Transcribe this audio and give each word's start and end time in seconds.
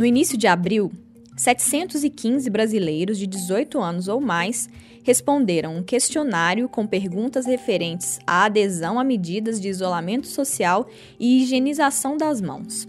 No 0.00 0.06
início 0.06 0.38
de 0.38 0.46
abril, 0.46 0.90
715 1.36 2.48
brasileiros 2.48 3.18
de 3.18 3.26
18 3.26 3.78
anos 3.78 4.08
ou 4.08 4.18
mais 4.18 4.66
responderam 5.02 5.76
um 5.76 5.82
questionário 5.82 6.70
com 6.70 6.86
perguntas 6.86 7.44
referentes 7.44 8.18
à 8.26 8.46
adesão 8.46 8.98
a 8.98 9.04
medidas 9.04 9.60
de 9.60 9.68
isolamento 9.68 10.26
social 10.26 10.88
e 11.18 11.42
higienização 11.42 12.16
das 12.16 12.40
mãos. 12.40 12.88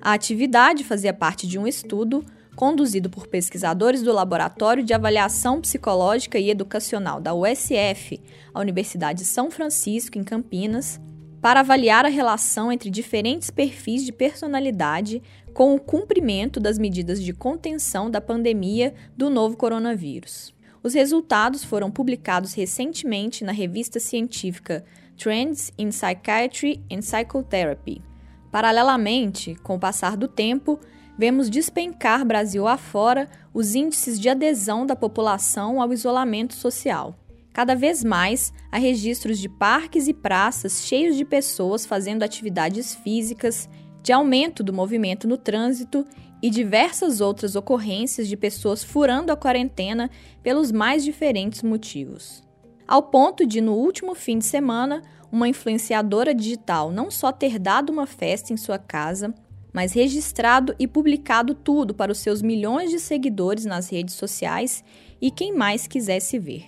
A 0.00 0.12
atividade 0.12 0.84
fazia 0.84 1.12
parte 1.12 1.44
de 1.48 1.58
um 1.58 1.66
estudo 1.66 2.24
conduzido 2.54 3.10
por 3.10 3.26
pesquisadores 3.26 4.00
do 4.00 4.12
Laboratório 4.12 4.84
de 4.84 4.94
Avaliação 4.94 5.60
Psicológica 5.60 6.38
e 6.38 6.50
Educacional 6.50 7.20
da 7.20 7.34
USF, 7.34 8.20
a 8.54 8.60
Universidade 8.60 9.22
de 9.22 9.24
São 9.24 9.50
Francisco, 9.50 10.18
em 10.18 10.22
Campinas, 10.22 11.00
para 11.44 11.60
avaliar 11.60 12.06
a 12.06 12.08
relação 12.08 12.72
entre 12.72 12.88
diferentes 12.88 13.50
perfis 13.50 14.02
de 14.02 14.12
personalidade 14.12 15.20
com 15.54 15.74
o 15.74 15.80
cumprimento 15.80 16.58
das 16.58 16.78
medidas 16.78 17.22
de 17.22 17.32
contenção 17.32 18.10
da 18.10 18.20
pandemia 18.20 18.92
do 19.16 19.30
novo 19.30 19.56
coronavírus. 19.56 20.52
Os 20.82 20.92
resultados 20.92 21.64
foram 21.64 21.90
publicados 21.90 22.52
recentemente 22.52 23.44
na 23.44 23.52
revista 23.52 24.00
científica 24.00 24.84
Trends 25.16 25.72
in 25.78 25.90
Psychiatry 25.90 26.82
and 26.92 26.98
Psychotherapy. 26.98 28.02
Paralelamente, 28.50 29.54
com 29.62 29.76
o 29.76 29.78
passar 29.78 30.16
do 30.16 30.26
tempo, 30.26 30.78
vemos 31.16 31.48
despencar 31.48 32.26
Brasil 32.26 32.66
afora 32.66 33.28
os 33.54 33.76
índices 33.76 34.18
de 34.18 34.28
adesão 34.28 34.84
da 34.84 34.96
população 34.96 35.80
ao 35.80 35.92
isolamento 35.92 36.54
social. 36.54 37.14
Cada 37.52 37.76
vez 37.76 38.02
mais 38.02 38.52
há 38.72 38.78
registros 38.78 39.38
de 39.38 39.48
parques 39.48 40.08
e 40.08 40.12
praças 40.12 40.84
cheios 40.84 41.16
de 41.16 41.24
pessoas 41.24 41.86
fazendo 41.86 42.24
atividades 42.24 42.96
físicas, 42.96 43.68
de 44.04 44.12
aumento 44.12 44.62
do 44.62 44.70
movimento 44.70 45.26
no 45.26 45.38
trânsito 45.38 46.06
e 46.42 46.50
diversas 46.50 47.22
outras 47.22 47.56
ocorrências 47.56 48.28
de 48.28 48.36
pessoas 48.36 48.84
furando 48.84 49.32
a 49.32 49.36
quarentena 49.36 50.10
pelos 50.42 50.70
mais 50.70 51.02
diferentes 51.02 51.62
motivos. 51.62 52.42
Ao 52.86 53.02
ponto 53.02 53.46
de, 53.46 53.62
no 53.62 53.72
último 53.72 54.14
fim 54.14 54.38
de 54.38 54.44
semana, 54.44 55.00
uma 55.32 55.48
influenciadora 55.48 56.34
digital 56.34 56.90
não 56.90 57.10
só 57.10 57.32
ter 57.32 57.58
dado 57.58 57.88
uma 57.90 58.06
festa 58.06 58.52
em 58.52 58.58
sua 58.58 58.78
casa, 58.78 59.34
mas 59.72 59.94
registrado 59.94 60.74
e 60.78 60.86
publicado 60.86 61.54
tudo 61.54 61.94
para 61.94 62.12
os 62.12 62.18
seus 62.18 62.42
milhões 62.42 62.90
de 62.90 63.00
seguidores 63.00 63.64
nas 63.64 63.88
redes 63.88 64.16
sociais 64.16 64.84
e 65.18 65.30
quem 65.30 65.56
mais 65.56 65.86
quisesse 65.86 66.38
ver. 66.38 66.66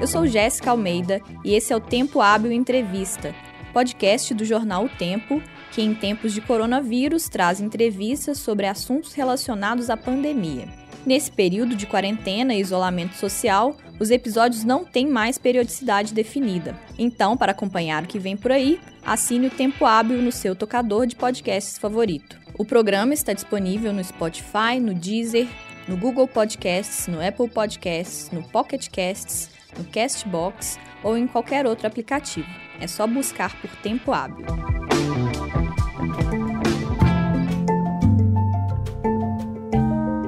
Eu 0.00 0.06
sou 0.06 0.26
Jéssica 0.26 0.70
Almeida 0.70 1.20
e 1.44 1.54
esse 1.54 1.74
é 1.74 1.76
o 1.76 1.80
Tempo 1.80 2.22
Hábil 2.22 2.50
Entrevista, 2.52 3.34
podcast 3.70 4.32
do 4.32 4.46
jornal 4.46 4.86
O 4.86 4.88
Tempo, 4.88 5.42
que 5.72 5.82
em 5.82 5.92
tempos 5.92 6.32
de 6.32 6.40
coronavírus 6.40 7.28
traz 7.28 7.60
entrevistas 7.60 8.38
sobre 8.38 8.64
assuntos 8.64 9.12
relacionados 9.12 9.90
à 9.90 9.98
pandemia. 9.98 10.66
Nesse 11.04 11.30
período 11.30 11.76
de 11.76 11.86
quarentena 11.86 12.54
e 12.54 12.60
isolamento 12.60 13.14
social, 13.14 13.76
os 13.98 14.10
episódios 14.10 14.64
não 14.64 14.86
têm 14.86 15.06
mais 15.06 15.36
periodicidade 15.36 16.14
definida. 16.14 16.74
Então, 16.98 17.36
para 17.36 17.52
acompanhar 17.52 18.02
o 18.02 18.06
que 18.06 18.18
vem 18.18 18.38
por 18.38 18.52
aí, 18.52 18.80
assine 19.04 19.48
o 19.48 19.50
Tempo 19.50 19.84
Hábil 19.84 20.22
no 20.22 20.32
seu 20.32 20.56
tocador 20.56 21.06
de 21.06 21.14
podcasts 21.14 21.76
favorito. 21.76 22.38
O 22.56 22.64
programa 22.64 23.12
está 23.12 23.34
disponível 23.34 23.92
no 23.92 24.02
Spotify, 24.02 24.80
no 24.80 24.94
Deezer, 24.94 25.46
no 25.86 25.98
Google 25.98 26.26
Podcasts, 26.26 27.06
no 27.06 27.20
Apple 27.20 27.50
Podcasts, 27.50 28.30
no 28.30 28.42
Pocket 28.44 28.88
Casts, 28.88 29.59
no 29.78 29.84
Castbox 29.84 30.78
ou 31.02 31.16
em 31.16 31.26
qualquer 31.26 31.66
outro 31.66 31.86
aplicativo. 31.86 32.48
É 32.80 32.86
só 32.86 33.06
buscar 33.06 33.60
por 33.60 33.70
Tempo 33.76 34.12
Hábil. 34.12 34.46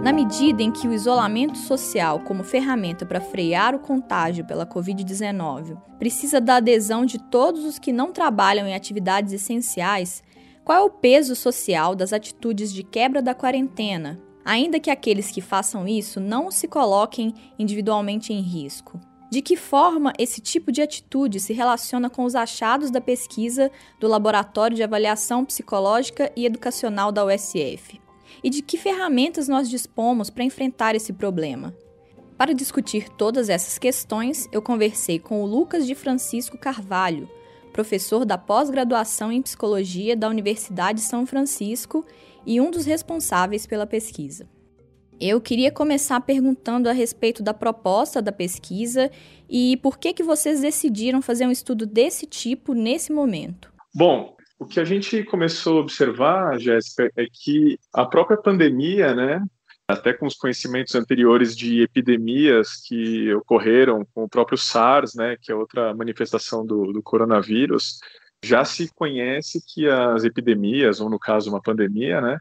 Na 0.03 0.13
medida 0.13 0.63
em 0.63 0.73
que 0.73 0.89
o 0.89 0.93
isolamento 0.93 1.57
social, 1.57 2.21
como 2.21 2.43
ferramenta 2.43 3.07
para 3.07 3.21
frear 3.21 3.75
o 3.75 3.79
contágio 3.79 4.45
pela 4.45 4.67
Covid-19, 4.67 5.79
precisa 5.99 6.41
da 6.41 6.57
adesão 6.57 7.07
de 7.07 7.19
todos 7.19 7.65
os 7.65 7.79
que 7.79 7.93
não 7.93 8.13
trabalham 8.13 8.67
em 8.67 8.75
atividades 8.75 9.33
essenciais, 9.33 10.23
qual 10.65 10.79
é 10.79 10.83
o 10.83 10.91
peso 10.91 11.35
social 11.35 11.95
das 11.95 12.13
atitudes 12.13 12.73
de 12.73 12.83
quebra 12.83 13.23
da 13.23 13.35
quarentena, 13.35 14.21
ainda 14.45 14.81
que 14.81 14.91
aqueles 14.91 15.31
que 15.31 15.41
façam 15.41 15.87
isso 15.87 16.21
não 16.21 16.51
se 16.51 16.69
coloquem 16.69 17.33
individualmente 17.59 18.33
em 18.33 18.41
risco? 18.41 19.01
De 19.33 19.41
que 19.41 19.57
forma 19.57 20.13
esse 20.19 20.43
tipo 20.43 20.71
de 20.71 20.83
atitude 20.83 21.41
se 21.41 21.55
relaciona 21.55 22.11
com 22.11 22.25
os 22.25 22.35
achados 22.35 22.91
da 22.91 23.01
pesquisa 23.01 23.73
do 23.99 24.07
Laboratório 24.07 24.77
de 24.77 24.83
Avaliação 24.83 25.43
Psicológica 25.43 26.31
e 26.37 26.45
Educacional 26.45 27.11
da 27.11 27.25
USF? 27.25 28.03
e 28.43 28.51
de 28.51 28.63
que 28.63 28.79
ferramentas 28.79 29.49
nós 29.49 29.69
dispomos 29.69 30.31
para 30.31 30.45
enfrentar 30.45 30.95
esse 30.95 31.13
problema. 31.13 31.75
Para 32.37 32.55
discutir 32.55 33.09
todas 33.11 33.49
essas 33.49 33.79
questões, 33.79 34.49
eu 34.53 34.63
conversei 34.63 35.19
com 35.19 35.43
o 35.43 35.47
Lucas 35.47 35.87
de 35.87 35.95
Francisco 35.95 36.57
Carvalho, 36.57 37.29
professor 37.73 38.25
da 38.25 38.37
pós-graduação 38.37 39.33
em 39.33 39.43
psicologia 39.43 40.17
da 40.17 40.29
Universidade 40.29 41.01
de 41.01 41.07
São 41.07 41.27
Francisco 41.27 42.05
e 42.45 42.61
um 42.61 42.71
dos 42.71 42.85
responsáveis 42.85 43.67
pela 43.67 43.87
pesquisa. 43.87 44.49
Eu 45.25 45.41
queria 45.41 45.71
começar 45.71 46.21
perguntando 46.21 46.89
a 46.89 46.93
respeito 46.93 47.45
da 47.45 47.55
proposta 47.55 48.21
da 48.21 48.33
pesquisa 48.33 49.09
e 49.49 49.77
por 49.77 49.97
que 49.97 50.13
que 50.13 50.23
vocês 50.25 50.63
decidiram 50.63 51.23
fazer 51.23 51.47
um 51.47 51.53
estudo 51.53 51.87
desse 51.87 52.27
tipo 52.27 52.75
nesse 52.75 53.13
momento. 53.13 53.73
Bom, 53.95 54.37
o 54.59 54.67
que 54.67 54.81
a 54.81 54.85
gente 54.85 55.23
começou 55.23 55.79
a 55.79 55.81
observar, 55.83 56.59
Jéssica, 56.59 57.09
é 57.17 57.25
que 57.33 57.79
a 57.95 58.05
própria 58.05 58.37
pandemia, 58.37 59.15
né, 59.15 59.41
até 59.87 60.13
com 60.13 60.27
os 60.27 60.35
conhecimentos 60.35 60.97
anteriores 60.97 61.57
de 61.57 61.83
epidemias 61.83 62.83
que 62.85 63.33
ocorreram 63.33 64.05
com 64.13 64.25
o 64.25 64.29
próprio 64.29 64.59
SARS, 64.59 65.15
né, 65.15 65.37
que 65.41 65.53
é 65.53 65.55
outra 65.55 65.95
manifestação 65.95 66.67
do, 66.67 66.93
do 66.93 67.01
coronavírus, 67.01 68.01
já 68.45 68.65
se 68.65 68.93
conhece 68.93 69.63
que 69.73 69.87
as 69.89 70.25
epidemias, 70.25 71.01
ou 71.01 71.09
no 71.09 71.21
caso 71.21 71.49
uma 71.49 71.63
pandemia, 71.63 72.21
né, 72.21 72.39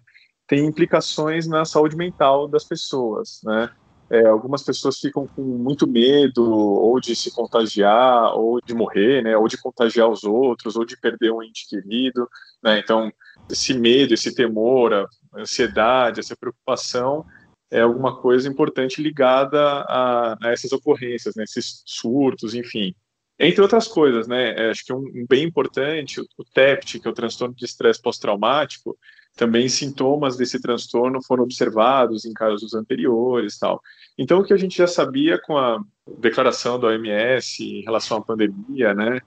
tem 0.52 0.66
implicações 0.66 1.48
na 1.48 1.64
saúde 1.64 1.96
mental 1.96 2.46
das 2.46 2.66
pessoas, 2.66 3.40
né? 3.42 3.70
É, 4.10 4.28
algumas 4.28 4.62
pessoas 4.62 5.00
ficam 5.00 5.26
com 5.26 5.42
muito 5.42 5.88
medo 5.88 6.44
ou 6.44 7.00
de 7.00 7.16
se 7.16 7.32
contagiar 7.32 8.36
ou 8.36 8.60
de 8.60 8.74
morrer, 8.74 9.24
né, 9.24 9.38
ou 9.38 9.48
de 9.48 9.58
contagiar 9.58 10.10
os 10.10 10.26
outros 10.26 10.76
ou 10.76 10.84
de 10.84 11.00
perder 11.00 11.32
um 11.32 11.42
ente 11.42 11.66
querido, 11.70 12.28
né? 12.62 12.80
Então, 12.80 13.10
esse 13.50 13.74
medo, 13.74 14.14
esse 14.14 14.36
temor, 14.36 14.94
a 14.94 15.08
ansiedade, 15.40 16.20
essa 16.20 16.36
preocupação 16.36 17.26
é 17.72 17.80
alguma 17.80 18.20
coisa 18.20 18.50
importante 18.50 19.02
ligada 19.02 19.58
a, 19.88 20.38
a 20.46 20.52
essas 20.52 20.74
ocorrências, 20.74 21.34
né, 21.34 21.46
esses 21.46 21.82
surtos, 21.86 22.54
enfim. 22.54 22.94
Entre 23.40 23.62
outras 23.62 23.88
coisas, 23.88 24.28
né, 24.28 24.54
é, 24.58 24.70
acho 24.70 24.86
que 24.86 24.92
um, 24.92 25.00
um 25.16 25.26
bem 25.30 25.46
importante, 25.46 26.20
o, 26.20 26.44
TEPT, 26.54 27.00
que 27.00 27.08
é 27.08 27.10
o 27.10 27.14
transtorno 27.14 27.56
de 27.56 27.64
estresse 27.64 28.02
pós-traumático, 28.02 28.98
também 29.36 29.70
sintomas 29.70 30.36
desse 30.36 30.60
transtorno 30.60 31.22
foram 31.24 31.44
observados 31.44 32.26
em 32.26 32.34
casos 32.34 32.74
anteriores 32.74 33.58
tal. 33.58 33.82
Então, 34.18 34.40
o 34.40 34.44
que 34.44 34.54
a 34.54 34.58
gente 34.58 34.78
já 34.78 34.88
sabia 34.88 35.40
com 35.40 35.58
a 35.58 35.82
declaração 36.20 36.80
da 36.80 36.88
OMS 36.88 37.64
em 37.64 37.82
relação 37.82 38.18
à 38.18 38.22
pandemia, 38.22 38.94
né, 38.94 39.20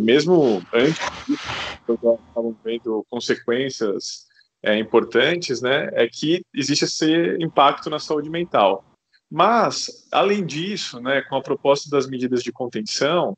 mesmo 0.00 0.62
antes 0.72 1.00
estavam 1.80 2.56
vendo 2.64 3.04
consequências 3.10 4.26
é, 4.62 4.78
importantes, 4.78 5.60
né, 5.60 5.90
é 5.92 6.08
que 6.08 6.42
existe 6.54 6.84
esse 6.84 7.36
impacto 7.40 7.90
na 7.90 7.98
saúde 7.98 8.30
mental. 8.30 8.84
Mas, 9.30 10.08
além 10.10 10.44
disso, 10.46 11.00
né, 11.00 11.22
com 11.22 11.36
a 11.36 11.42
proposta 11.42 11.90
das 11.90 12.08
medidas 12.08 12.42
de 12.42 12.52
contenção, 12.52 13.36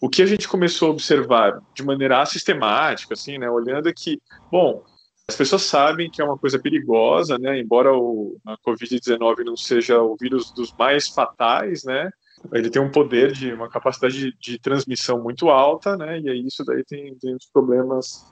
o 0.00 0.08
que 0.08 0.22
a 0.22 0.26
gente 0.26 0.48
começou 0.48 0.88
a 0.88 0.90
observar 0.92 1.60
de 1.74 1.82
maneira 1.82 2.24
sistemática, 2.26 3.14
assim, 3.14 3.38
né, 3.38 3.48
olhando 3.48 3.88
é 3.88 3.92
que, 3.92 4.20
bom, 4.50 4.82
as 5.30 5.36
pessoas 5.36 5.62
sabem 5.62 6.10
que 6.10 6.20
é 6.20 6.24
uma 6.24 6.36
coisa 6.36 6.58
perigosa, 6.58 7.38
né? 7.38 7.58
Embora 7.60 7.94
o, 7.94 8.36
a 8.44 8.56
Covid-19 8.58 9.44
não 9.44 9.56
seja 9.56 10.02
o 10.02 10.16
vírus 10.20 10.52
dos 10.52 10.74
mais 10.76 11.08
fatais, 11.08 11.84
né? 11.84 12.10
Ele 12.52 12.68
tem 12.68 12.82
um 12.82 12.90
poder 12.90 13.30
de 13.32 13.52
uma 13.52 13.68
capacidade 13.68 14.18
de, 14.18 14.36
de 14.38 14.58
transmissão 14.58 15.22
muito 15.22 15.48
alta, 15.48 15.96
né? 15.96 16.18
E 16.18 16.28
aí 16.28 16.44
isso 16.44 16.64
daí 16.64 16.82
tem, 16.84 17.14
tem 17.16 17.36
os 17.36 17.46
problemas. 17.46 18.26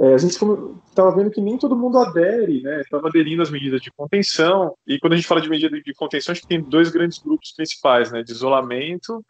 É, 0.00 0.14
a 0.14 0.18
gente 0.18 0.32
estava 0.32 1.14
vendo 1.14 1.30
que 1.30 1.40
nem 1.40 1.56
todo 1.56 1.76
mundo 1.76 1.98
adere, 1.98 2.60
né? 2.60 2.80
Estava 2.80 3.06
aderindo 3.06 3.42
às 3.42 3.50
medidas 3.50 3.80
de 3.80 3.92
contenção. 3.92 4.74
E 4.84 4.98
quando 4.98 5.12
a 5.12 5.16
gente 5.16 5.28
fala 5.28 5.40
de 5.40 5.48
medida 5.48 5.80
de 5.80 5.94
contenção, 5.94 6.32
a 6.32 6.34
gente 6.34 6.48
tem 6.48 6.60
dois 6.60 6.90
grandes 6.90 7.18
grupos 7.18 7.52
principais, 7.52 8.10
né? 8.10 8.24
De 8.24 8.32
isolamento 8.32 9.24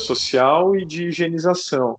social 0.00 0.74
e 0.74 0.84
de 0.84 1.06
higienização 1.06 1.96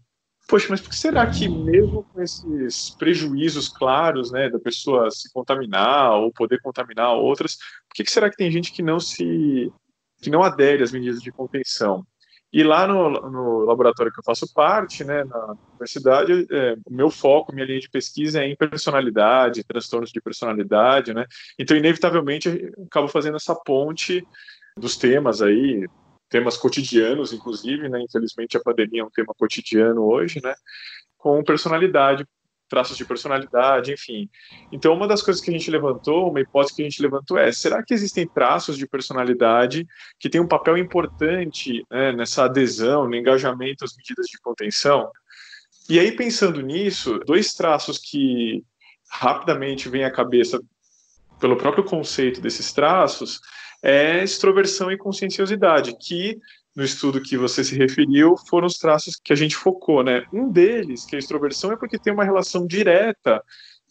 poxa, 0.52 0.68
mas 0.70 0.82
por 0.82 0.90
que 0.90 0.98
será 0.98 1.26
que 1.26 1.48
mesmo 1.48 2.04
com 2.04 2.22
esses 2.22 2.90
prejuízos 2.90 3.70
claros, 3.70 4.34
né, 4.34 4.50
da 4.50 4.60
pessoa 4.60 5.10
se 5.10 5.32
contaminar 5.32 6.12
ou 6.12 6.30
poder 6.30 6.60
contaminar 6.62 7.14
outras, 7.14 7.56
por 7.88 7.96
que, 7.96 8.04
que 8.04 8.12
será 8.12 8.30
que 8.30 8.36
tem 8.36 8.52
gente 8.52 8.74
que 8.74 8.84
não 8.84 9.00
se 9.00 9.72
que 10.22 10.30
não 10.30 10.44
adere 10.44 10.84
às 10.84 10.92
medidas 10.92 11.22
de 11.22 11.32
contenção? 11.32 12.06
E 12.52 12.64
lá 12.64 12.86
no, 12.86 13.10
no 13.10 13.60
laboratório 13.60 14.12
que 14.12 14.20
eu 14.20 14.26
faço 14.26 14.54
parte, 14.54 15.06
né, 15.06 15.24
na 15.24 15.56
universidade, 15.72 16.46
é, 16.52 16.76
o 16.86 16.94
meu 16.94 17.10
foco, 17.10 17.54
minha 17.54 17.66
linha 17.66 17.80
de 17.80 17.90
pesquisa 17.90 18.44
é 18.44 18.46
em 18.46 18.56
personalidade, 18.58 19.64
transtornos 19.64 20.12
de 20.12 20.20
personalidade, 20.20 21.14
né? 21.14 21.26
Então, 21.58 21.78
inevitavelmente, 21.78 22.50
eu 22.50 22.84
acabo 22.88 23.08
fazendo 23.08 23.38
essa 23.38 23.56
ponte 23.56 24.22
dos 24.78 24.98
temas 24.98 25.42
aí, 25.42 25.88
temas 26.32 26.58
cotidianos, 26.58 27.34
inclusive, 27.34 27.90
né? 27.90 28.02
Infelizmente, 28.02 28.56
a 28.58 28.62
pandemia 28.62 29.02
é 29.02 29.06
um 29.06 29.10
tema 29.10 29.34
cotidiano 29.38 30.02
hoje, 30.02 30.40
né? 30.42 30.56
Com 31.18 31.44
personalidade, 31.44 32.26
traços 32.70 32.96
de 32.98 33.04
personalidade, 33.04 33.92
enfim. 33.92 34.30
Então, 34.72 34.94
uma 34.94 35.06
das 35.06 35.22
coisas 35.22 35.44
que 35.44 35.52
a 35.52 35.54
gente 35.54 35.70
levantou, 35.70 36.30
uma 36.32 36.40
hipótese 36.40 36.74
que 36.74 36.82
a 36.82 36.86
gente 36.86 37.02
levantou 37.02 37.38
é: 37.38 37.52
será 37.52 37.84
que 37.84 37.94
existem 37.94 38.26
traços 38.26 38.78
de 38.78 38.88
personalidade 38.88 39.86
que 40.18 40.30
têm 40.30 40.40
um 40.40 40.48
papel 40.48 40.78
importante 40.78 41.86
né, 41.92 42.14
nessa 42.14 42.46
adesão, 42.46 43.10
no 43.10 43.16
engajamento 43.16 43.84
às 43.84 43.96
medidas 43.96 44.26
de 44.28 44.40
contenção? 44.40 45.12
E 45.90 46.00
aí, 46.00 46.14
pensando 46.14 46.62
nisso, 46.62 47.20
dois 47.26 47.54
traços 47.54 47.98
que 47.98 48.64
rapidamente 49.12 49.90
vêm 49.90 50.06
à 50.06 50.12
cabeça 50.12 50.62
pelo 51.42 51.58
próprio 51.58 51.84
conceito 51.84 52.40
desses 52.40 52.72
traços 52.72 53.42
é 53.82 54.24
extroversão 54.24 54.92
e 54.92 54.98
conscienciosidade, 54.98 55.98
que 55.98 56.40
no 56.76 56.84
estudo 56.84 57.22
que 57.22 57.38
você 57.38 57.64
se 57.64 57.76
referiu, 57.76 58.36
foram 58.50 58.68
os 58.68 58.78
traços 58.78 59.20
que 59.22 59.34
a 59.34 59.36
gente 59.36 59.56
focou, 59.56 60.04
né? 60.04 60.24
Um 60.32 60.50
deles, 60.50 61.06
que 61.06 61.16
é 61.16 61.18
a 61.18 61.20
extroversão, 61.20 61.72
é 61.72 61.76
porque 61.76 62.00
tem 62.00 62.14
uma 62.14 62.24
relação 62.24 62.66
direta. 62.66 63.44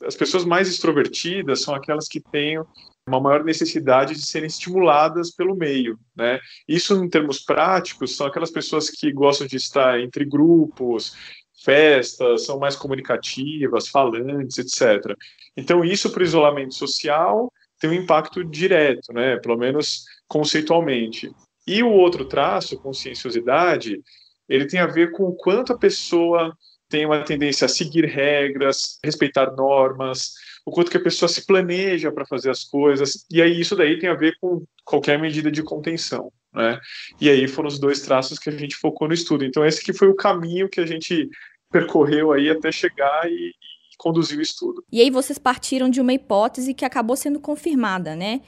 As 0.02 0.16
pessoas 0.16 0.44
mais 0.44 0.66
extrovertidas 0.66 1.60
são 1.60 1.74
aquelas 1.74 2.08
que 2.08 2.20
têm 2.20 2.58
uma 3.06 3.20
maior 3.20 3.44
necessidade 3.44 4.14
de 4.14 4.24
serem 4.24 4.46
estimuladas 4.46 5.30
pelo 5.30 5.54
meio, 5.54 5.98
né? 6.16 6.40
Isso, 6.66 6.94
em 7.04 7.08
termos 7.08 7.40
práticos, 7.40 8.16
são 8.16 8.26
aquelas 8.26 8.50
pessoas 8.50 8.88
que 8.88 9.12
gostam 9.12 9.46
de 9.46 9.56
estar 9.56 10.00
entre 10.00 10.24
grupos, 10.24 11.14
festas, 11.62 12.46
são 12.46 12.58
mais 12.58 12.76
comunicativas, 12.76 13.88
falantes, 13.88 14.56
etc. 14.56 15.14
Então, 15.54 15.84
isso 15.84 16.10
para 16.10 16.22
o 16.22 16.24
isolamento 16.24 16.74
social 16.74 17.52
tem 17.80 17.90
um 17.90 17.94
impacto 17.94 18.44
direto, 18.44 19.12
né? 19.12 19.38
Pelo 19.38 19.56
menos 19.56 20.04
conceitualmente. 20.28 21.30
E 21.66 21.82
o 21.82 21.90
outro 21.90 22.24
traço, 22.24 22.78
conscienciosidade, 22.78 24.00
ele 24.48 24.66
tem 24.66 24.80
a 24.80 24.86
ver 24.86 25.12
com 25.12 25.24
o 25.24 25.34
quanto 25.34 25.72
a 25.72 25.78
pessoa 25.78 26.56
tem 26.88 27.06
uma 27.06 27.22
tendência 27.22 27.64
a 27.64 27.68
seguir 27.68 28.04
regras, 28.04 28.98
respeitar 29.04 29.52
normas, 29.52 30.32
o 30.66 30.72
quanto 30.72 30.90
que 30.90 30.96
a 30.96 31.02
pessoa 31.02 31.28
se 31.28 31.46
planeja 31.46 32.10
para 32.10 32.26
fazer 32.26 32.50
as 32.50 32.64
coisas, 32.64 33.24
e 33.30 33.40
aí 33.40 33.60
isso 33.60 33.76
daí 33.76 33.98
tem 33.98 34.08
a 34.10 34.14
ver 34.14 34.36
com 34.40 34.64
qualquer 34.84 35.18
medida 35.18 35.50
de 35.50 35.62
contenção, 35.62 36.32
né? 36.52 36.80
E 37.20 37.30
aí 37.30 37.46
foram 37.46 37.68
os 37.68 37.78
dois 37.78 38.02
traços 38.02 38.38
que 38.38 38.50
a 38.50 38.52
gente 38.52 38.74
focou 38.74 39.06
no 39.06 39.14
estudo. 39.14 39.44
Então 39.44 39.64
esse 39.64 39.82
que 39.82 39.92
foi 39.92 40.08
o 40.08 40.16
caminho 40.16 40.68
que 40.68 40.80
a 40.80 40.86
gente 40.86 41.28
percorreu 41.70 42.32
aí 42.32 42.50
até 42.50 42.72
chegar 42.72 43.30
e, 43.30 43.52
conduzir 44.00 44.38
o 44.38 44.42
estudo. 44.42 44.82
E 44.90 45.00
aí 45.00 45.10
vocês 45.10 45.38
partiram 45.38 45.90
de 45.90 46.00
uma 46.00 46.14
hipótese 46.14 46.72
que 46.72 46.86
acabou 46.86 47.16
sendo 47.16 47.38
confirmada, 47.38 48.16
né? 48.16 48.40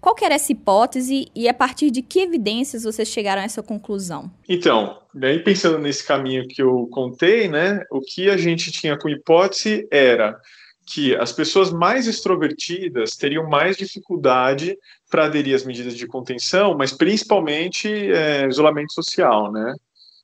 Qual 0.00 0.14
era 0.22 0.34
essa 0.34 0.52
hipótese 0.52 1.28
e 1.34 1.48
a 1.48 1.54
partir 1.54 1.90
de 1.90 2.02
que 2.02 2.20
evidências 2.20 2.84
vocês 2.84 3.08
chegaram 3.08 3.42
a 3.42 3.44
essa 3.44 3.62
conclusão? 3.62 4.30
Então, 4.48 4.98
daí 5.14 5.42
pensando 5.42 5.78
nesse 5.78 6.06
caminho 6.06 6.46
que 6.48 6.60
eu 6.60 6.86
contei, 6.90 7.48
né, 7.48 7.80
o 7.90 8.00
que 8.00 8.28
a 8.28 8.36
gente 8.36 8.70
tinha 8.70 8.98
com 8.98 9.08
hipótese 9.08 9.86
era 9.90 10.38
que 10.86 11.16
as 11.16 11.32
pessoas 11.32 11.70
mais 11.70 12.06
extrovertidas 12.06 13.16
teriam 13.16 13.48
mais 13.48 13.76
dificuldade 13.76 14.76
para 15.10 15.24
aderir 15.24 15.54
às 15.54 15.64
medidas 15.64 15.96
de 15.96 16.06
contenção, 16.06 16.76
mas 16.76 16.92
principalmente 16.92 17.88
é, 17.88 18.46
isolamento 18.46 18.92
social, 18.92 19.50
né? 19.50 19.74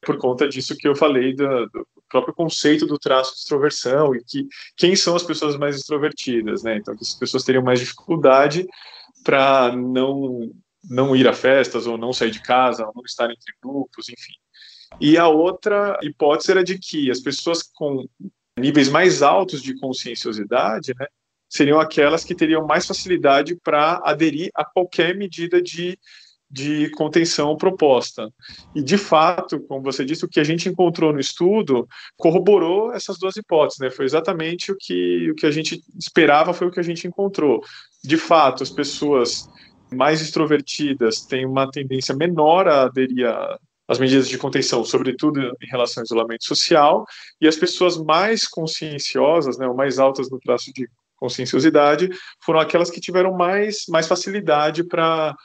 Por 0.02 0.18
conta 0.18 0.46
disso 0.46 0.76
que 0.76 0.88
eu 0.88 0.94
falei 0.94 1.34
do, 1.34 1.66
do, 1.66 1.86
próprio 2.10 2.34
conceito 2.34 2.86
do 2.86 2.98
traço 2.98 3.32
de 3.32 3.38
extroversão 3.38 4.14
e 4.14 4.22
que 4.22 4.46
quem 4.76 4.94
são 4.94 5.16
as 5.16 5.22
pessoas 5.22 5.56
mais 5.56 5.76
extrovertidas, 5.76 6.62
né? 6.62 6.76
Então, 6.76 6.94
que 6.94 7.02
as 7.02 7.14
pessoas 7.14 7.44
teriam 7.44 7.62
mais 7.62 7.80
dificuldade 7.80 8.66
para 9.24 9.74
não 9.74 10.50
não 10.82 11.14
ir 11.14 11.28
a 11.28 11.32
festas 11.34 11.86
ou 11.86 11.98
não 11.98 12.10
sair 12.10 12.30
de 12.30 12.42
casa, 12.42 12.86
ou 12.86 12.92
não 12.96 13.02
estar 13.04 13.30
entre 13.30 13.54
grupos, 13.62 14.08
enfim. 14.08 14.32
E 14.98 15.18
a 15.18 15.28
outra 15.28 15.98
hipótese 16.02 16.50
era 16.50 16.64
de 16.64 16.78
que 16.78 17.10
as 17.10 17.20
pessoas 17.20 17.62
com 17.62 18.08
níveis 18.58 18.88
mais 18.88 19.22
altos 19.22 19.62
de 19.62 19.78
conscienciosidade, 19.78 20.94
né, 20.98 21.06
seriam 21.48 21.80
aquelas 21.80 22.24
que 22.24 22.34
teriam 22.34 22.66
mais 22.66 22.86
facilidade 22.86 23.56
para 23.56 24.00
aderir 24.04 24.50
a 24.54 24.64
qualquer 24.64 25.16
medida 25.16 25.60
de, 25.60 25.98
de 26.50 26.90
contenção 26.90 27.56
proposta. 27.56 28.28
E, 28.74 28.82
de 28.82 28.98
fato, 28.98 29.60
como 29.60 29.82
você 29.82 30.04
disse, 30.04 30.24
o 30.24 30.28
que 30.28 30.40
a 30.40 30.44
gente 30.44 30.68
encontrou 30.68 31.12
no 31.12 31.20
estudo 31.20 31.88
corroborou 32.16 32.92
essas 32.92 33.18
duas 33.18 33.36
hipóteses. 33.36 33.78
Né? 33.78 33.90
Foi 33.90 34.04
exatamente 34.04 34.72
o 34.72 34.76
que, 34.76 35.30
o 35.30 35.34
que 35.34 35.46
a 35.46 35.50
gente 35.50 35.80
esperava, 35.98 36.52
foi 36.52 36.66
o 36.66 36.70
que 36.70 36.80
a 36.80 36.84
gente 36.84 37.06
encontrou 37.06 37.62
de 38.02 38.16
fato, 38.16 38.62
as 38.62 38.70
pessoas 38.70 39.48
mais 39.92 40.20
extrovertidas 40.20 41.20
têm 41.20 41.44
uma 41.44 41.70
tendência 41.70 42.14
menor 42.14 42.66
a 42.68 42.82
aderir 42.82 43.26
às 43.86 43.98
medidas 43.98 44.28
de 44.28 44.38
contenção, 44.38 44.84
sobretudo 44.84 45.40
em 45.40 45.66
relação 45.66 46.00
ao 46.00 46.04
isolamento 46.04 46.44
social, 46.44 47.04
e 47.40 47.46
as 47.46 47.56
pessoas 47.56 47.98
mais 47.98 48.46
conscienciosas, 48.46 49.58
né, 49.58 49.66
ou 49.66 49.74
mais 49.74 49.98
altas 49.98 50.30
no 50.30 50.38
traço 50.38 50.72
de 50.72 50.88
conscienciosidade, 51.16 52.08
foram 52.42 52.60
aquelas 52.60 52.90
que 52.90 53.00
tiveram 53.00 53.36
mais, 53.36 53.84
mais 53.88 54.06
facilidade 54.06 54.84
para, 54.84 55.36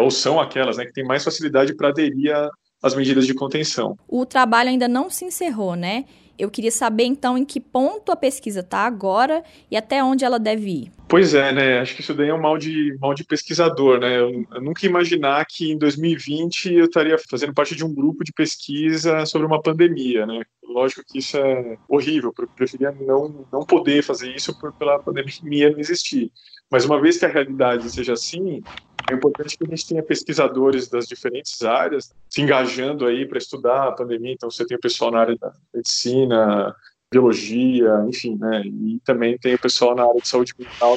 ou 0.00 0.10
são 0.10 0.40
aquelas 0.40 0.76
né, 0.76 0.84
que 0.84 0.92
têm 0.92 1.04
mais 1.04 1.24
facilidade 1.24 1.74
para 1.74 1.88
aderir 1.88 2.34
às 2.82 2.94
medidas 2.94 3.26
de 3.26 3.34
contenção. 3.34 3.96
O 4.08 4.24
trabalho 4.24 4.70
ainda 4.70 4.88
não 4.88 5.10
se 5.10 5.24
encerrou, 5.24 5.74
né? 5.74 6.04
Eu 6.38 6.50
queria 6.50 6.70
saber 6.70 7.04
então 7.04 7.36
em 7.36 7.44
que 7.44 7.60
ponto 7.60 8.10
a 8.10 8.16
pesquisa 8.16 8.60
está 8.60 8.86
agora 8.86 9.44
e 9.70 9.76
até 9.76 10.02
onde 10.02 10.24
ela 10.24 10.38
deve 10.38 10.70
ir. 10.70 10.92
Pois 11.06 11.34
é, 11.34 11.52
né? 11.52 11.80
Acho 11.80 11.94
que 11.94 12.00
isso 12.00 12.14
daí 12.14 12.30
é 12.30 12.34
um 12.34 12.40
mal 12.40 12.56
de, 12.56 12.96
mal 12.98 13.12
de 13.12 13.24
pesquisador, 13.24 14.00
né? 14.00 14.18
Eu, 14.18 14.46
eu 14.50 14.62
nunca 14.62 14.86
ia 14.86 14.88
imaginar 14.88 15.44
que 15.44 15.70
em 15.70 15.76
2020 15.76 16.72
eu 16.72 16.86
estaria 16.86 17.18
fazendo 17.28 17.52
parte 17.52 17.76
de 17.76 17.84
um 17.84 17.94
grupo 17.94 18.24
de 18.24 18.32
pesquisa 18.32 19.26
sobre 19.26 19.46
uma 19.46 19.60
pandemia, 19.60 20.24
né? 20.24 20.40
Lógico 20.64 21.02
que 21.06 21.18
isso 21.18 21.36
é 21.36 21.76
horrível, 21.86 22.32
eu 22.38 22.48
preferia 22.56 22.90
não, 22.92 23.44
não 23.52 23.60
poder 23.60 24.02
fazer 24.02 24.34
isso 24.34 24.58
por, 24.58 24.72
pela 24.72 24.98
pandemia 24.98 25.70
não 25.70 25.78
existir. 25.78 26.32
Mas 26.70 26.84
uma 26.84 27.00
vez 27.00 27.18
que 27.18 27.26
a 27.26 27.28
realidade 27.28 27.90
seja 27.90 28.12
assim, 28.12 28.62
é 29.10 29.14
importante 29.14 29.56
que 29.56 29.64
a 29.64 29.68
gente 29.68 29.86
tenha 29.86 30.02
pesquisadores 30.02 30.88
das 30.88 31.06
diferentes 31.06 31.62
áreas 31.62 32.12
se 32.28 32.40
engajando 32.40 33.06
aí 33.06 33.26
para 33.26 33.38
estudar 33.38 33.88
a 33.88 33.92
pandemia. 33.92 34.32
Então, 34.32 34.50
você 34.50 34.64
tem 34.64 34.76
o 34.76 34.80
pessoal 34.80 35.10
na 35.10 35.20
área 35.20 35.36
da 35.36 35.52
medicina, 35.74 36.74
biologia, 37.10 38.04
enfim, 38.08 38.36
né? 38.36 38.62
E 38.64 39.00
também 39.04 39.36
tem 39.36 39.54
o 39.54 39.58
pessoal 39.58 39.94
na 39.94 40.06
área 40.06 40.20
de 40.20 40.28
saúde 40.28 40.54
mental. 40.58 40.96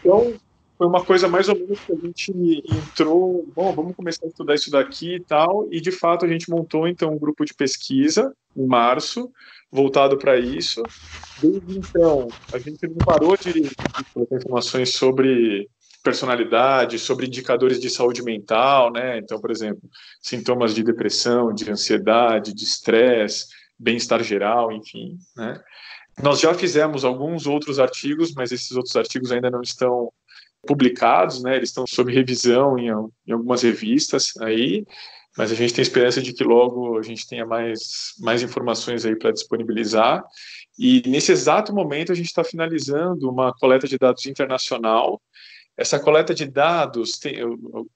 Então, 0.00 0.34
foi 0.76 0.86
uma 0.86 1.04
coisa 1.04 1.28
mais 1.28 1.48
ou 1.48 1.54
menos 1.54 1.78
que 1.80 1.92
a 1.92 1.96
gente 1.96 2.32
entrou, 2.68 3.46
bom, 3.54 3.72
vamos 3.72 3.94
começar 3.94 4.26
a 4.26 4.28
estudar 4.28 4.54
isso 4.54 4.70
daqui 4.70 5.16
e 5.16 5.20
tal, 5.20 5.68
e 5.70 5.80
de 5.80 5.92
fato 5.92 6.24
a 6.24 6.28
gente 6.28 6.50
montou 6.50 6.88
então 6.88 7.12
um 7.12 7.18
grupo 7.18 7.44
de 7.44 7.54
pesquisa 7.54 8.34
em 8.56 8.66
março, 8.66 9.30
voltado 9.70 10.16
para 10.16 10.38
isso. 10.38 10.82
Desde 11.40 11.78
então, 11.78 12.28
a 12.52 12.58
gente 12.58 12.86
não 12.88 12.96
parou 12.96 13.36
de, 13.36 13.52
de 13.52 13.70
informações 14.32 14.94
sobre 14.94 15.68
personalidade, 16.04 16.98
sobre 16.98 17.26
indicadores 17.26 17.80
de 17.80 17.88
saúde 17.88 18.22
mental, 18.22 18.92
né? 18.92 19.16
Então, 19.16 19.40
por 19.40 19.50
exemplo, 19.50 19.88
sintomas 20.20 20.74
de 20.74 20.84
depressão, 20.84 21.52
de 21.52 21.68
ansiedade, 21.70 22.54
de 22.54 22.62
estresse, 22.62 23.46
bem-estar 23.78 24.22
geral, 24.22 24.70
enfim, 24.70 25.18
né? 25.34 25.58
Nós 26.22 26.38
já 26.38 26.54
fizemos 26.54 27.04
alguns 27.04 27.46
outros 27.46 27.80
artigos, 27.80 28.34
mas 28.34 28.52
esses 28.52 28.70
outros 28.72 28.94
artigos 28.94 29.32
ainda 29.32 29.50
não 29.50 29.62
estão 29.62 30.12
publicados, 30.66 31.42
né? 31.42 31.56
Eles 31.56 31.70
estão 31.70 31.86
sob 31.86 32.12
revisão 32.12 32.78
em, 32.78 32.88
em 33.26 33.32
algumas 33.32 33.62
revistas 33.62 34.32
aí, 34.40 34.84
mas 35.36 35.50
a 35.50 35.54
gente 35.54 35.72
tem 35.72 35.82
esperança 35.82 36.20
de 36.20 36.34
que 36.34 36.44
logo 36.44 36.98
a 36.98 37.02
gente 37.02 37.26
tenha 37.26 37.46
mais, 37.46 38.12
mais 38.20 38.42
informações 38.42 39.06
aí 39.06 39.16
para 39.16 39.32
disponibilizar. 39.32 40.22
E 40.78 41.02
nesse 41.06 41.32
exato 41.32 41.74
momento 41.74 42.12
a 42.12 42.14
gente 42.14 42.26
está 42.26 42.44
finalizando 42.44 43.28
uma 43.28 43.52
coleta 43.54 43.88
de 43.88 43.98
dados 43.98 44.26
internacional 44.26 45.20
essa 45.76 45.98
coleta 45.98 46.34
de 46.34 46.46
dados 46.46 47.18
tem 47.18 47.36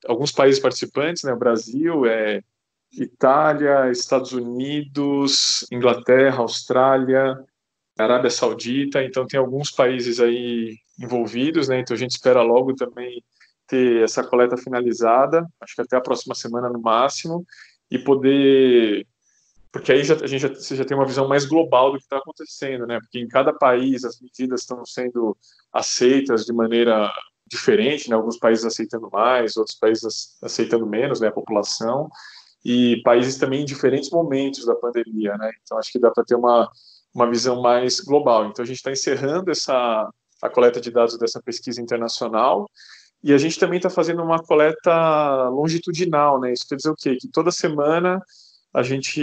alguns 0.06 0.32
países 0.32 0.60
participantes, 0.60 1.22
né? 1.22 1.32
O 1.32 1.38
Brasil, 1.38 2.06
é 2.06 2.42
Itália, 2.92 3.90
Estados 3.90 4.32
Unidos, 4.32 5.66
Inglaterra, 5.70 6.38
Austrália, 6.38 7.38
Arábia 7.96 8.30
Saudita. 8.30 9.02
Então 9.02 9.26
tem 9.26 9.38
alguns 9.38 9.70
países 9.70 10.18
aí 10.20 10.76
envolvidos, 10.98 11.68
né? 11.68 11.78
Então 11.80 11.94
a 11.94 11.98
gente 11.98 12.12
espera 12.12 12.42
logo 12.42 12.74
também 12.74 13.22
ter 13.66 14.02
essa 14.02 14.24
coleta 14.24 14.56
finalizada, 14.56 15.46
acho 15.60 15.74
que 15.74 15.82
até 15.82 15.96
a 15.96 16.00
próxima 16.00 16.34
semana 16.34 16.70
no 16.70 16.80
máximo, 16.80 17.44
e 17.90 17.98
poder 17.98 19.06
porque 19.70 19.92
aí 19.92 20.02
já, 20.02 20.14
a 20.14 20.26
gente 20.26 20.40
já, 20.40 20.48
você 20.48 20.74
já 20.74 20.84
tem 20.84 20.96
uma 20.96 21.06
visão 21.06 21.28
mais 21.28 21.44
global 21.44 21.92
do 21.92 21.98
que 21.98 22.04
está 22.04 22.16
acontecendo, 22.16 22.86
né? 22.86 22.98
Porque 23.00 23.18
em 23.18 23.28
cada 23.28 23.52
país 23.52 24.02
as 24.02 24.18
medidas 24.20 24.62
estão 24.62 24.84
sendo 24.86 25.36
aceitas 25.72 26.46
de 26.46 26.52
maneira 26.52 27.12
diferente, 27.48 28.08
né? 28.10 28.16
Alguns 28.16 28.38
países 28.38 28.64
aceitando 28.64 29.08
mais, 29.12 29.56
outros 29.56 29.76
países 29.76 30.36
aceitando 30.42 30.86
menos, 30.86 31.20
né? 31.20 31.28
A 31.28 31.32
população. 31.32 32.08
e 32.64 33.00
países 33.04 33.36
também 33.38 33.62
em 33.62 33.64
diferentes 33.64 34.10
momentos 34.10 34.66
da 34.66 34.74
pandemia, 34.74 35.36
né? 35.38 35.50
Então 35.62 35.78
acho 35.78 35.92
que 35.92 35.98
dá 35.98 36.10
para 36.10 36.24
ter 36.24 36.34
uma 36.34 36.70
uma 37.14 37.28
visão 37.30 37.60
mais 37.62 38.00
global. 38.00 38.46
Então 38.46 38.62
a 38.62 38.66
gente 38.66 38.76
está 38.76 38.92
encerrando 38.92 39.50
essa 39.50 40.08
a 40.42 40.48
coleta 40.50 40.80
de 40.80 40.90
dados 40.90 41.18
dessa 41.18 41.42
pesquisa 41.42 41.80
internacional 41.82 42.68
e 43.22 43.32
a 43.32 43.38
gente 43.38 43.58
também 43.58 43.78
está 43.78 43.90
fazendo 43.90 44.22
uma 44.22 44.38
coleta 44.42 45.48
longitudinal, 45.48 46.40
né? 46.40 46.52
Isso 46.52 46.66
quer 46.68 46.76
dizer 46.76 46.90
o 46.90 46.96
quê? 46.96 47.16
Que 47.16 47.28
toda 47.28 47.50
semana 47.50 48.20
a 48.72 48.82
gente 48.82 49.20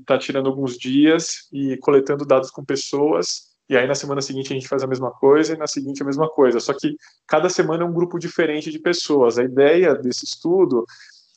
está 0.00 0.18
tirando 0.18 0.48
alguns 0.48 0.78
dias 0.78 1.48
e 1.52 1.76
coletando 1.78 2.24
dados 2.24 2.50
com 2.50 2.64
pessoas 2.64 3.53
e 3.68 3.76
aí 3.76 3.86
na 3.86 3.94
semana 3.94 4.20
seguinte 4.20 4.52
a 4.52 4.56
gente 4.56 4.68
faz 4.68 4.82
a 4.82 4.86
mesma 4.86 5.10
coisa 5.10 5.54
e 5.54 5.56
na 5.56 5.66
seguinte 5.66 6.02
a 6.02 6.06
mesma 6.06 6.28
coisa. 6.28 6.60
Só 6.60 6.74
que 6.74 6.96
cada 7.26 7.48
semana 7.48 7.82
é 7.82 7.86
um 7.86 7.92
grupo 7.92 8.18
diferente 8.18 8.70
de 8.70 8.78
pessoas. 8.78 9.38
A 9.38 9.44
ideia 9.44 9.94
desse 9.94 10.24
estudo 10.24 10.84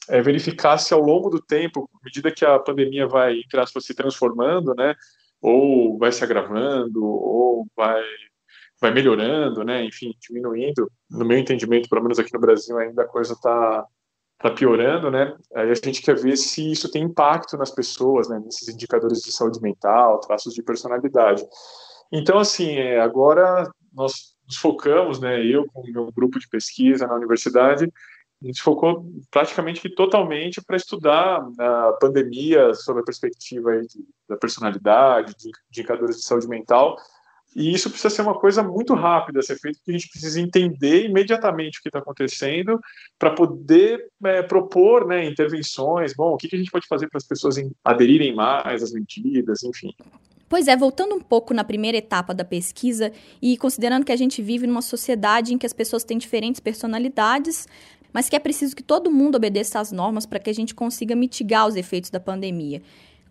é 0.10 0.22
verificar 0.22 0.77
se 0.77 0.93
ao 0.93 1.01
longo 1.01 1.29
do 1.29 1.41
tempo, 1.41 1.89
à 1.96 2.05
medida 2.05 2.31
que 2.31 2.46
a 2.46 2.60
pandemia 2.60 3.07
vai, 3.07 3.39
entre 3.39 3.60
aspas, 3.60 3.86
se 3.86 3.93
transformando, 3.93 4.74
né, 4.75 4.96
ou 5.41 5.98
vai 5.98 6.12
se 6.12 6.24
agravando, 6.24 7.03
ou 7.05 7.67
vai, 7.75 8.01
vai 8.79 8.91
melhorando, 8.91 9.63
né, 9.63 9.84
enfim, 9.84 10.13
diminuindo, 10.19 10.89
no 11.10 11.25
meu 11.25 11.38
entendimento, 11.38 11.89
pelo 11.89 12.01
menos 12.01 12.19
aqui 12.19 12.34
no 12.34 12.39
Brasil, 12.39 12.77
ainda 12.77 13.03
a 13.03 13.07
coisa 13.07 13.34
está 13.34 13.86
tá 14.39 14.51
piorando, 14.51 15.12
né, 15.12 15.36
aí 15.53 15.69
a 15.69 15.74
gente 15.74 16.01
quer 16.01 16.15
ver 16.15 16.38
se 16.38 16.72
isso 16.72 16.89
tem 16.89 17.03
impacto 17.03 17.57
nas 17.57 17.72
pessoas, 17.72 18.29
né, 18.29 18.39
nesses 18.43 18.67
indicadores 18.69 19.22
de 19.22 19.31
saúde 19.31 19.62
mental, 19.62 20.19
traços 20.19 20.53
de 20.53 20.63
personalidade. 20.63 21.46
Então, 22.11 22.39
assim, 22.39 22.75
é, 22.75 22.99
agora 22.99 23.69
nós 23.93 24.35
nos 24.47 24.57
focamos, 24.57 25.19
né, 25.19 25.43
eu 25.45 25.65
com 25.67 25.81
o 25.81 25.91
meu 25.91 26.11
grupo 26.11 26.39
de 26.39 26.47
pesquisa 26.47 27.05
na 27.05 27.15
universidade, 27.15 27.91
a 28.41 28.45
gente 28.45 28.61
focou 28.61 29.11
praticamente 29.31 29.89
totalmente 29.89 30.61
para 30.61 30.77
estudar 30.77 31.43
a 31.59 31.93
pandemia 31.99 32.73
sob 32.75 32.99
a 32.99 33.03
perspectiva 33.03 33.81
de, 33.81 34.05
da 34.29 34.37
personalidade, 34.37 35.33
de 35.35 35.49
indicadores 35.71 36.17
de 36.17 36.23
saúde 36.23 36.47
mental, 36.47 36.97
e 37.55 37.73
isso 37.73 37.89
precisa 37.89 38.13
ser 38.13 38.21
uma 38.21 38.37
coisa 38.37 38.61
muito 38.61 38.93
rápida 38.93 39.39
a 39.39 39.41
ser 39.41 39.57
feita, 39.57 39.79
porque 39.79 39.89
a 39.89 39.97
gente 39.97 40.11
precisa 40.11 40.39
entender 40.39 41.05
imediatamente 41.05 41.79
o 41.79 41.81
que 41.81 41.89
está 41.89 41.97
acontecendo 41.97 42.79
para 43.17 43.31
poder 43.31 44.11
é, 44.25 44.43
propor 44.43 45.07
né, 45.07 45.25
intervenções. 45.25 46.13
Bom, 46.13 46.33
o 46.33 46.37
que, 46.37 46.47
que 46.47 46.55
a 46.55 46.59
gente 46.59 46.69
pode 46.69 46.85
fazer 46.85 47.09
para 47.09 47.17
as 47.17 47.25
pessoas 47.25 47.55
aderirem 47.83 48.35
mais 48.35 48.83
às 48.83 48.91
medidas, 48.91 49.63
enfim. 49.63 49.91
Pois 50.50 50.68
é, 50.68 50.77
voltando 50.77 51.13
um 51.13 51.20
pouco 51.20 51.54
na 51.54 51.63
primeira 51.63 51.98
etapa 51.98 52.34
da 52.34 52.46
pesquisa 52.46 53.12
e 53.42 53.58
considerando 53.58 54.06
que 54.06 54.12
a 54.12 54.16
gente 54.16 54.42
vive 54.42 54.66
numa 54.66 54.82
sociedade 54.82 55.54
em 55.54 55.58
que 55.58 55.66
as 55.66 55.74
pessoas 55.74 56.04
têm 56.04 56.18
diferentes 56.18 56.62
personalidades, 56.62 57.68
mas 58.13 58.30
que 58.30 58.36
é 58.36 58.39
preciso 58.39 58.75
que 58.75 58.84
todo 58.84 59.12
mundo 59.12 59.36
obedeça 59.36 59.80
às 59.80 59.92
normas 59.92 60.25
para 60.25 60.39
que 60.39 60.50
a 60.50 60.54
gente 60.54 60.74
consiga 60.74 61.16
mitigar 61.16 61.68
os 61.68 61.75
efeitos 61.75 62.10
da 62.10 62.20
pandemia. 62.20 62.82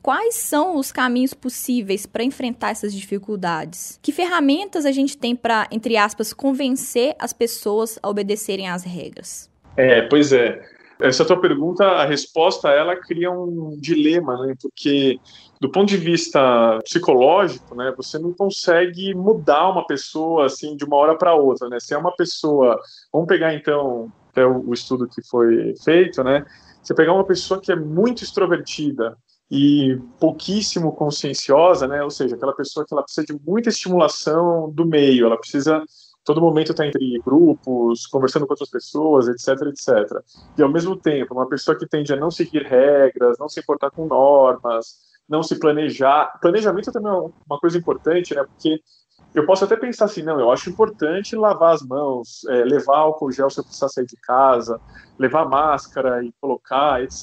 Quais 0.02 0.36
são 0.36 0.76
os 0.76 0.92
caminhos 0.92 1.34
possíveis 1.34 2.06
para 2.06 2.22
enfrentar 2.22 2.70
essas 2.70 2.94
dificuldades? 2.94 3.98
Que 4.00 4.12
ferramentas 4.12 4.86
a 4.86 4.92
gente 4.92 5.16
tem 5.16 5.34
para, 5.34 5.66
entre 5.72 5.96
aspas, 5.96 6.32
convencer 6.32 7.16
as 7.18 7.32
pessoas 7.32 7.98
a 8.00 8.08
obedecerem 8.08 8.68
às 8.68 8.84
regras? 8.84 9.50
É, 9.76 10.02
pois 10.02 10.32
é. 10.32 10.75
Essa 11.00 11.24
tua 11.24 11.40
pergunta, 11.40 11.84
a 11.84 12.06
resposta 12.06 12.68
ela 12.70 12.96
cria 12.96 13.30
um 13.30 13.76
dilema, 13.78 14.46
né? 14.46 14.54
Porque 14.60 15.20
do 15.60 15.70
ponto 15.70 15.88
de 15.88 15.96
vista 15.96 16.78
psicológico, 16.84 17.74
né, 17.74 17.92
você 17.96 18.18
não 18.18 18.32
consegue 18.32 19.14
mudar 19.14 19.68
uma 19.68 19.86
pessoa 19.86 20.46
assim 20.46 20.76
de 20.76 20.84
uma 20.84 20.96
hora 20.96 21.16
para 21.16 21.34
outra, 21.34 21.68
né? 21.68 21.78
Se 21.80 21.94
é 21.94 21.98
uma 21.98 22.14
pessoa, 22.14 22.80
vamos 23.12 23.28
pegar 23.28 23.54
então 23.54 24.10
até 24.30 24.46
o, 24.46 24.68
o 24.68 24.74
estudo 24.74 25.08
que 25.08 25.22
foi 25.28 25.74
feito, 25.82 26.22
né? 26.24 26.44
Você 26.82 26.94
pegar 26.94 27.12
uma 27.12 27.24
pessoa 27.24 27.60
que 27.60 27.72
é 27.72 27.76
muito 27.76 28.22
extrovertida 28.22 29.16
e 29.50 29.98
pouquíssimo 30.18 30.92
conscienciosa, 30.92 31.86
né? 31.86 32.02
Ou 32.02 32.10
seja, 32.10 32.36
aquela 32.36 32.54
pessoa 32.54 32.86
que 32.86 32.94
ela 32.94 33.02
precisa 33.02 33.26
de 33.26 33.38
muita 33.46 33.68
estimulação 33.68 34.70
do 34.70 34.86
meio, 34.86 35.26
ela 35.26 35.36
precisa 35.36 35.82
todo 36.26 36.40
momento 36.40 36.72
estar 36.72 36.84
entre 36.84 37.20
grupos, 37.24 38.04
conversando 38.08 38.46
com 38.46 38.52
outras 38.52 38.68
pessoas, 38.68 39.28
etc, 39.28 39.68
etc. 39.68 40.20
E 40.58 40.62
ao 40.62 40.68
mesmo 40.68 40.96
tempo, 40.96 41.32
uma 41.32 41.48
pessoa 41.48 41.78
que 41.78 41.86
tende 41.86 42.12
a 42.12 42.16
não 42.16 42.32
seguir 42.32 42.64
regras, 42.64 43.38
não 43.38 43.48
se 43.48 43.60
importar 43.60 43.92
com 43.92 44.06
normas, 44.06 44.98
não 45.28 45.40
se 45.40 45.56
planejar. 45.56 46.36
Planejamento 46.42 46.90
também 46.90 47.12
é 47.12 47.30
uma 47.48 47.60
coisa 47.60 47.78
importante, 47.78 48.34
né? 48.34 48.42
Porque 48.42 48.80
eu 49.32 49.46
posso 49.46 49.64
até 49.64 49.76
pensar 49.76 50.06
assim, 50.06 50.22
não, 50.22 50.40
eu 50.40 50.50
acho 50.50 50.68
importante 50.68 51.36
lavar 51.36 51.74
as 51.74 51.82
mãos, 51.82 52.44
é, 52.48 52.64
levar 52.64 52.96
álcool 52.96 53.30
gel 53.30 53.48
se 53.48 53.60
eu 53.60 53.64
precisar 53.64 53.88
sair 53.88 54.06
de 54.06 54.16
casa, 54.16 54.80
levar 55.16 55.48
máscara 55.48 56.24
e 56.24 56.32
colocar, 56.40 57.04
etc. 57.04 57.22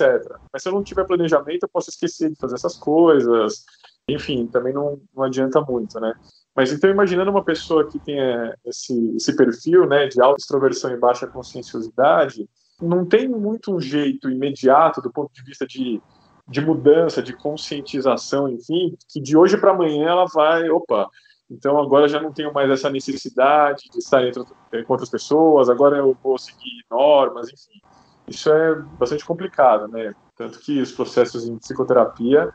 Mas 0.51 0.63
se 0.63 0.69
eu 0.69 0.73
não 0.73 0.81
tiver 0.81 1.03
planejamento, 1.03 1.63
eu 1.63 1.69
posso 1.69 1.89
esquecer 1.89 2.29
de 2.29 2.37
fazer 2.37 2.55
essas 2.55 2.77
coisas. 2.77 3.65
Enfim, 4.07 4.47
também 4.47 4.73
não, 4.73 5.01
não 5.13 5.23
adianta 5.23 5.59
muito, 5.59 5.99
né? 5.99 6.13
Mas 6.55 6.71
então, 6.71 6.89
imaginando 6.89 7.31
uma 7.31 7.43
pessoa 7.43 7.87
que 7.87 7.99
tenha 7.99 8.55
esse, 8.65 9.15
esse 9.15 9.35
perfil 9.35 9.87
né, 9.87 10.07
de 10.07 10.21
alta 10.21 10.39
extroversão 10.39 10.91
e 10.91 10.97
baixa 10.97 11.27
conscienciosidade, 11.27 12.47
não 12.81 13.05
tem 13.05 13.27
muito 13.27 13.75
um 13.75 13.79
jeito 13.79 14.29
imediato 14.29 15.01
do 15.01 15.11
ponto 15.11 15.33
de 15.33 15.43
vista 15.43 15.65
de 15.65 16.01
de 16.47 16.61
mudança, 16.61 17.21
de 17.21 17.33
conscientização, 17.33 18.49
enfim, 18.49 18.95
que 19.09 19.21
de 19.21 19.37
hoje 19.37 19.57
para 19.57 19.71
amanhã 19.71 20.09
ela 20.09 20.25
vai, 20.25 20.69
opa, 20.69 21.07
então 21.49 21.79
agora 21.79 22.07
já 22.07 22.21
não 22.21 22.33
tenho 22.33 22.53
mais 22.53 22.69
essa 22.69 22.89
necessidade 22.89 23.83
de 23.91 23.99
estar 23.99 24.25
entre, 24.25 24.43
com 24.43 24.93
outras 24.93 25.09
pessoas, 25.09 25.69
agora 25.69 25.97
eu 25.97 26.17
vou 26.21 26.37
seguir 26.37 26.83
normas, 26.89 27.47
enfim. 27.47 27.79
Isso 28.27 28.49
é 28.51 28.75
bastante 28.75 29.25
complicado, 29.25 29.87
né? 29.87 30.13
Tanto 30.35 30.59
que 30.59 30.81
os 30.81 30.91
processos 30.91 31.45
em 31.45 31.57
psicoterapia, 31.57 32.51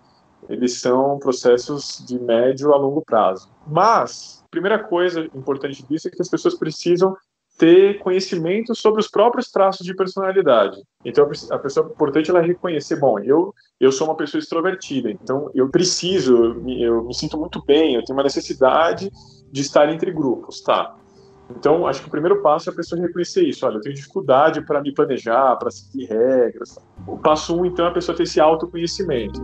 eles 0.49 0.81
são 0.81 1.19
processos 1.19 2.05
de 2.07 2.19
médio 2.19 2.73
a 2.73 2.77
longo 2.77 3.03
prazo. 3.03 3.51
Mas, 3.67 4.45
primeira 4.51 4.79
coisa 4.79 5.25
importante 5.35 5.87
disso 5.87 6.09
é 6.09 6.11
que 6.11 6.23
as 6.23 6.29
pessoas 6.29 6.55
precisam 6.55 7.17
ter 7.59 7.99
conhecimento 7.99 8.75
sobre 8.75 9.01
os 9.01 9.09
próprios 9.09 9.51
traços 9.51 9.85
de 9.85 9.95
personalidade. 9.95 10.81
Então, 11.05 11.29
a 11.51 11.59
pessoa 11.59 11.91
importante 11.91 12.31
ela 12.31 12.41
reconhecer, 12.41 12.97
bom, 12.97 13.19
eu 13.19 13.53
eu 13.81 13.91
sou 13.91 14.07
uma 14.07 14.17
pessoa 14.17 14.39
extrovertida, 14.41 15.11
então 15.11 15.51
eu 15.55 15.69
preciso, 15.69 16.45
eu 16.45 16.55
me, 16.55 16.83
eu 16.83 17.05
me 17.05 17.15
sinto 17.15 17.37
muito 17.37 17.65
bem, 17.65 17.95
eu 17.95 18.05
tenho 18.05 18.17
uma 18.17 18.23
necessidade 18.23 19.11
de 19.51 19.61
estar 19.61 19.93
entre 19.93 20.13
grupos, 20.13 20.61
tá? 20.61 20.97
Então, 21.51 21.87
acho 21.87 22.03
que 22.03 22.09
o 22.09 22.11
primeiro 22.11 22.43
passo 22.43 22.69
é 22.69 22.73
a 22.73 22.77
pessoa 22.77 23.01
reconhecer 23.01 23.43
isso. 23.43 23.65
Olha, 23.65 23.77
eu 23.77 23.81
tenho 23.81 23.95
dificuldade 23.95 24.61
para 24.67 24.83
me 24.83 24.93
planejar, 24.93 25.57
para 25.57 25.71
seguir 25.71 26.05
regras. 26.05 26.79
O 27.07 27.17
passo 27.17 27.59
um, 27.59 27.65
então, 27.65 27.87
é 27.87 27.89
a 27.89 27.93
pessoa 27.93 28.15
ter 28.15 28.25
esse 28.25 28.39
autoconhecimento. 28.39 29.41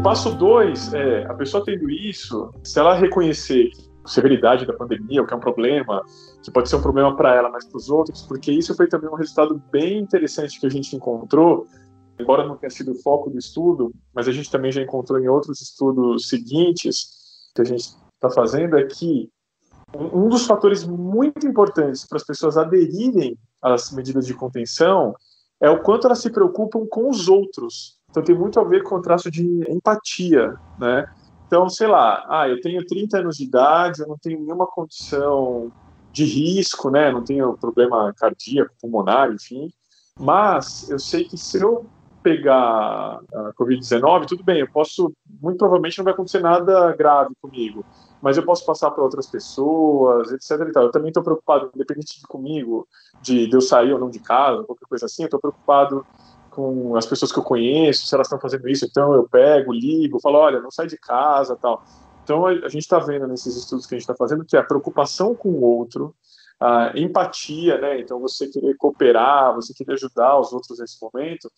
O 0.00 0.02
passo 0.02 0.34
dois 0.34 0.94
é 0.94 1.26
a 1.26 1.34
pessoa 1.34 1.62
tendo 1.62 1.90
isso, 1.90 2.50
se 2.64 2.80
ela 2.80 2.94
reconhecer 2.94 3.68
a 4.02 4.08
severidade 4.08 4.64
da 4.64 4.72
pandemia, 4.72 5.20
o 5.20 5.26
que 5.26 5.34
é 5.34 5.36
um 5.36 5.40
problema, 5.40 6.02
que 6.42 6.50
pode 6.50 6.70
ser 6.70 6.76
um 6.76 6.80
problema 6.80 7.14
para 7.14 7.34
ela, 7.34 7.50
mas 7.50 7.66
para 7.66 7.76
os 7.76 7.90
outros, 7.90 8.22
porque 8.22 8.50
isso 8.50 8.74
foi 8.74 8.88
também 8.88 9.10
um 9.10 9.14
resultado 9.14 9.62
bem 9.70 9.98
interessante 9.98 10.58
que 10.58 10.66
a 10.66 10.70
gente 10.70 10.96
encontrou, 10.96 11.66
embora 12.18 12.46
não 12.46 12.56
tenha 12.56 12.70
sido 12.70 12.92
o 12.92 12.94
foco 12.94 13.28
do 13.28 13.36
estudo, 13.36 13.92
mas 14.14 14.26
a 14.26 14.32
gente 14.32 14.50
também 14.50 14.72
já 14.72 14.80
encontrou 14.80 15.20
em 15.20 15.28
outros 15.28 15.60
estudos 15.60 16.30
seguintes 16.30 17.50
que 17.54 17.60
a 17.60 17.64
gente 17.66 17.94
está 18.14 18.30
fazendo, 18.30 18.78
é 18.78 18.84
que 18.86 19.28
um 19.94 20.30
dos 20.30 20.46
fatores 20.46 20.82
muito 20.82 21.46
importantes 21.46 22.06
para 22.06 22.16
as 22.16 22.24
pessoas 22.24 22.56
aderirem 22.56 23.36
às 23.60 23.92
medidas 23.92 24.24
de 24.24 24.32
contenção 24.32 25.14
é 25.60 25.68
o 25.68 25.82
quanto 25.82 26.06
elas 26.06 26.20
se 26.20 26.30
preocupam 26.30 26.86
com 26.86 27.10
os 27.10 27.28
outros. 27.28 27.99
Então 28.10 28.22
tem 28.22 28.36
muito 28.36 28.58
a 28.58 28.64
ver 28.64 28.82
com 28.82 28.96
o 28.96 29.02
traço 29.02 29.30
de 29.30 29.44
empatia, 29.70 30.54
né? 30.78 31.06
Então, 31.46 31.68
sei 31.68 31.86
lá, 31.86 32.24
ah, 32.28 32.48
eu 32.48 32.60
tenho 32.60 32.84
30 32.86 33.18
anos 33.18 33.36
de 33.36 33.44
idade, 33.44 34.02
eu 34.02 34.08
não 34.08 34.16
tenho 34.16 34.40
nenhuma 34.40 34.66
condição 34.66 35.72
de 36.12 36.24
risco, 36.24 36.90
né? 36.90 37.10
Não 37.10 37.24
tenho 37.24 37.56
problema 37.56 38.12
cardíaco, 38.16 38.74
pulmonar, 38.80 39.32
enfim. 39.32 39.68
Mas 40.18 40.88
eu 40.90 40.98
sei 40.98 41.24
que 41.24 41.36
se 41.36 41.60
eu 41.60 41.86
pegar 42.22 43.20
a 43.32 43.52
Covid-19, 43.58 44.26
tudo 44.26 44.44
bem, 44.44 44.60
eu 44.60 44.70
posso, 44.70 45.12
muito 45.40 45.58
provavelmente 45.58 45.98
não 45.98 46.04
vai 46.04 46.12
acontecer 46.12 46.40
nada 46.40 46.94
grave 46.94 47.34
comigo, 47.40 47.84
mas 48.20 48.36
eu 48.36 48.44
posso 48.44 48.64
passar 48.66 48.90
para 48.90 49.02
outras 49.02 49.26
pessoas, 49.26 50.30
etc. 50.30 50.68
E 50.68 50.72
tal. 50.72 50.84
Eu 50.84 50.90
também 50.90 51.08
estou 51.08 51.22
preocupado, 51.22 51.70
independente 51.74 52.20
de 52.20 52.26
comigo, 52.26 52.86
de, 53.22 53.46
de 53.46 53.56
eu 53.56 53.60
sair 53.60 53.92
ou 53.92 53.98
não 53.98 54.10
de 54.10 54.18
casa, 54.18 54.62
qualquer 54.64 54.86
coisa 54.86 55.06
assim, 55.06 55.22
eu 55.22 55.26
estou 55.26 55.40
preocupado 55.40 56.04
com 56.50 56.96
as 56.96 57.06
pessoas 57.06 57.32
que 57.32 57.38
eu 57.38 57.42
conheço, 57.42 58.06
se 58.06 58.14
elas 58.14 58.26
estão 58.26 58.40
fazendo 58.40 58.68
isso, 58.68 58.84
então 58.84 59.14
eu 59.14 59.28
pego, 59.28 59.72
ligo, 59.72 60.20
falo, 60.20 60.38
olha, 60.38 60.60
não 60.60 60.70
sai 60.70 60.86
de 60.86 60.98
casa, 60.98 61.56
tal. 61.56 61.82
Então 62.22 62.46
a, 62.46 62.68
gente 62.68 62.82
está 62.82 62.98
vendo 62.98 63.26
nesses 63.26 63.56
estudos 63.56 63.86
que 63.86 63.94
a 63.94 63.98
gente 63.98 64.02
está 64.02 64.14
fazendo 64.14 64.44
que 64.44 64.56
a 64.56 64.62
preocupação 64.62 65.34
com 65.34 65.48
o 65.48 65.62
outro, 65.62 66.14
a 66.60 66.92
empatia, 66.94 67.78
né? 67.78 68.00
Então 68.00 68.20
você 68.20 68.48
querer 68.48 68.76
cooperar, 68.76 69.54
você 69.54 69.72
querer 69.72 69.94
ajudar 69.94 70.38
os 70.38 70.52
outros 70.52 70.78
nesse 70.78 70.98
momento, 71.00 71.50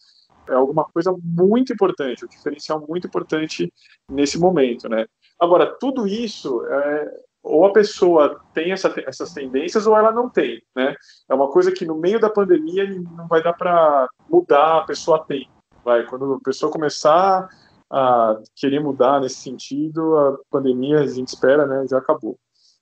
é 0.49 0.55
alguma 0.55 0.85
coisa 0.85 1.15
muito 1.23 1.73
importante, 1.73 2.25
um 2.25 2.29
diferencial 2.29 2.85
muito 2.89 3.07
importante 3.07 3.73
nesse 4.09 4.39
momento, 4.39 4.89
né? 4.89 5.07
Agora 5.41 5.67
tudo 5.79 6.07
isso 6.07 6.65
é, 6.67 7.11
ou 7.43 7.67
a 7.67 7.73
pessoa 7.73 8.41
tem 8.55 8.73
essa, 8.73 8.93
essas 9.07 9.33
tendências 9.33 9.87
ou 9.87 9.97
ela 9.97 10.13
não 10.13 10.29
tem, 10.29 10.63
né? 10.77 10.95
É 11.29 11.35
uma 11.35 11.49
coisa 11.51 11.73
que 11.73 11.85
no 11.85 11.97
meio 11.97 12.21
da 12.21 12.31
pandemia 12.31 12.89
não 13.17 13.27
vai 13.27 13.43
dar 13.43 13.53
para 13.53 14.07
mudar, 14.31 14.79
a 14.79 14.85
pessoa 14.85 15.25
tem. 15.25 15.49
Vai, 15.85 16.07
quando 16.07 16.35
a 16.35 16.41
pessoa 16.41 16.71
começar 16.71 17.49
a 17.91 18.39
querer 18.55 18.81
mudar 18.81 19.21
nesse 19.21 19.37
sentido, 19.37 20.17
a 20.17 20.39
pandemia, 20.51 21.01
a 21.01 21.07
gente 21.07 21.29
espera, 21.29 21.67
né, 21.67 21.85
já 21.91 21.99
acabou. 21.99 22.39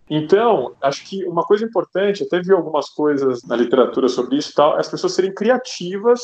Então, 0.09 0.75
acho 0.83 1.09
que 1.09 1.25
uma 1.25 1.45
coisa 1.45 1.65
importante, 1.65 2.25
até 2.25 2.41
vi 2.41 2.53
algumas 2.53 2.91
coisas 2.91 3.43
na 3.45 3.57
literatura 3.57 4.09
sobre 4.09 4.37
isso 4.37 4.53
tal, 4.55 4.77
é 4.77 4.81
as 4.81 4.89
pessoas 4.89 5.15
serem 5.15 5.33
criativas, 5.33 6.21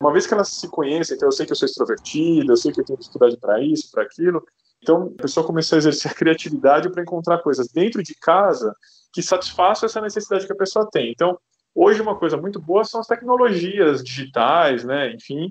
uma 0.00 0.12
vez 0.12 0.26
que 0.26 0.34
elas 0.34 0.48
se 0.48 0.68
conhecem, 0.68 1.16
então 1.16 1.28
eu 1.28 1.32
sei 1.32 1.44
que 1.44 1.52
eu 1.52 1.56
sou 1.56 1.66
extrovertida, 1.66 2.52
eu 2.52 2.56
sei 2.56 2.72
que 2.72 2.80
eu 2.80 2.84
tenho 2.84 2.98
dificuldade 2.98 3.36
para 3.38 3.60
isso, 3.60 3.90
para 3.90 4.04
aquilo, 4.04 4.42
então 4.84 5.14
a 5.18 5.22
pessoa 5.22 5.46
começou 5.46 5.76
a 5.76 5.78
exercer 5.78 6.12
a 6.12 6.14
criatividade 6.14 6.90
para 6.90 7.02
encontrar 7.02 7.38
coisas 7.38 7.68
dentro 7.68 8.02
de 8.02 8.14
casa 8.14 8.72
que 9.12 9.22
satisfaçam 9.22 9.86
essa 9.86 10.00
necessidade 10.00 10.46
que 10.46 10.52
a 10.52 10.56
pessoa 10.56 10.86
tem. 10.92 11.10
Então, 11.10 11.38
hoje 11.74 12.02
uma 12.02 12.16
coisa 12.16 12.36
muito 12.36 12.60
boa 12.60 12.84
são 12.84 13.00
as 13.00 13.06
tecnologias 13.06 14.04
digitais, 14.04 14.84
né, 14.84 15.12
enfim, 15.14 15.50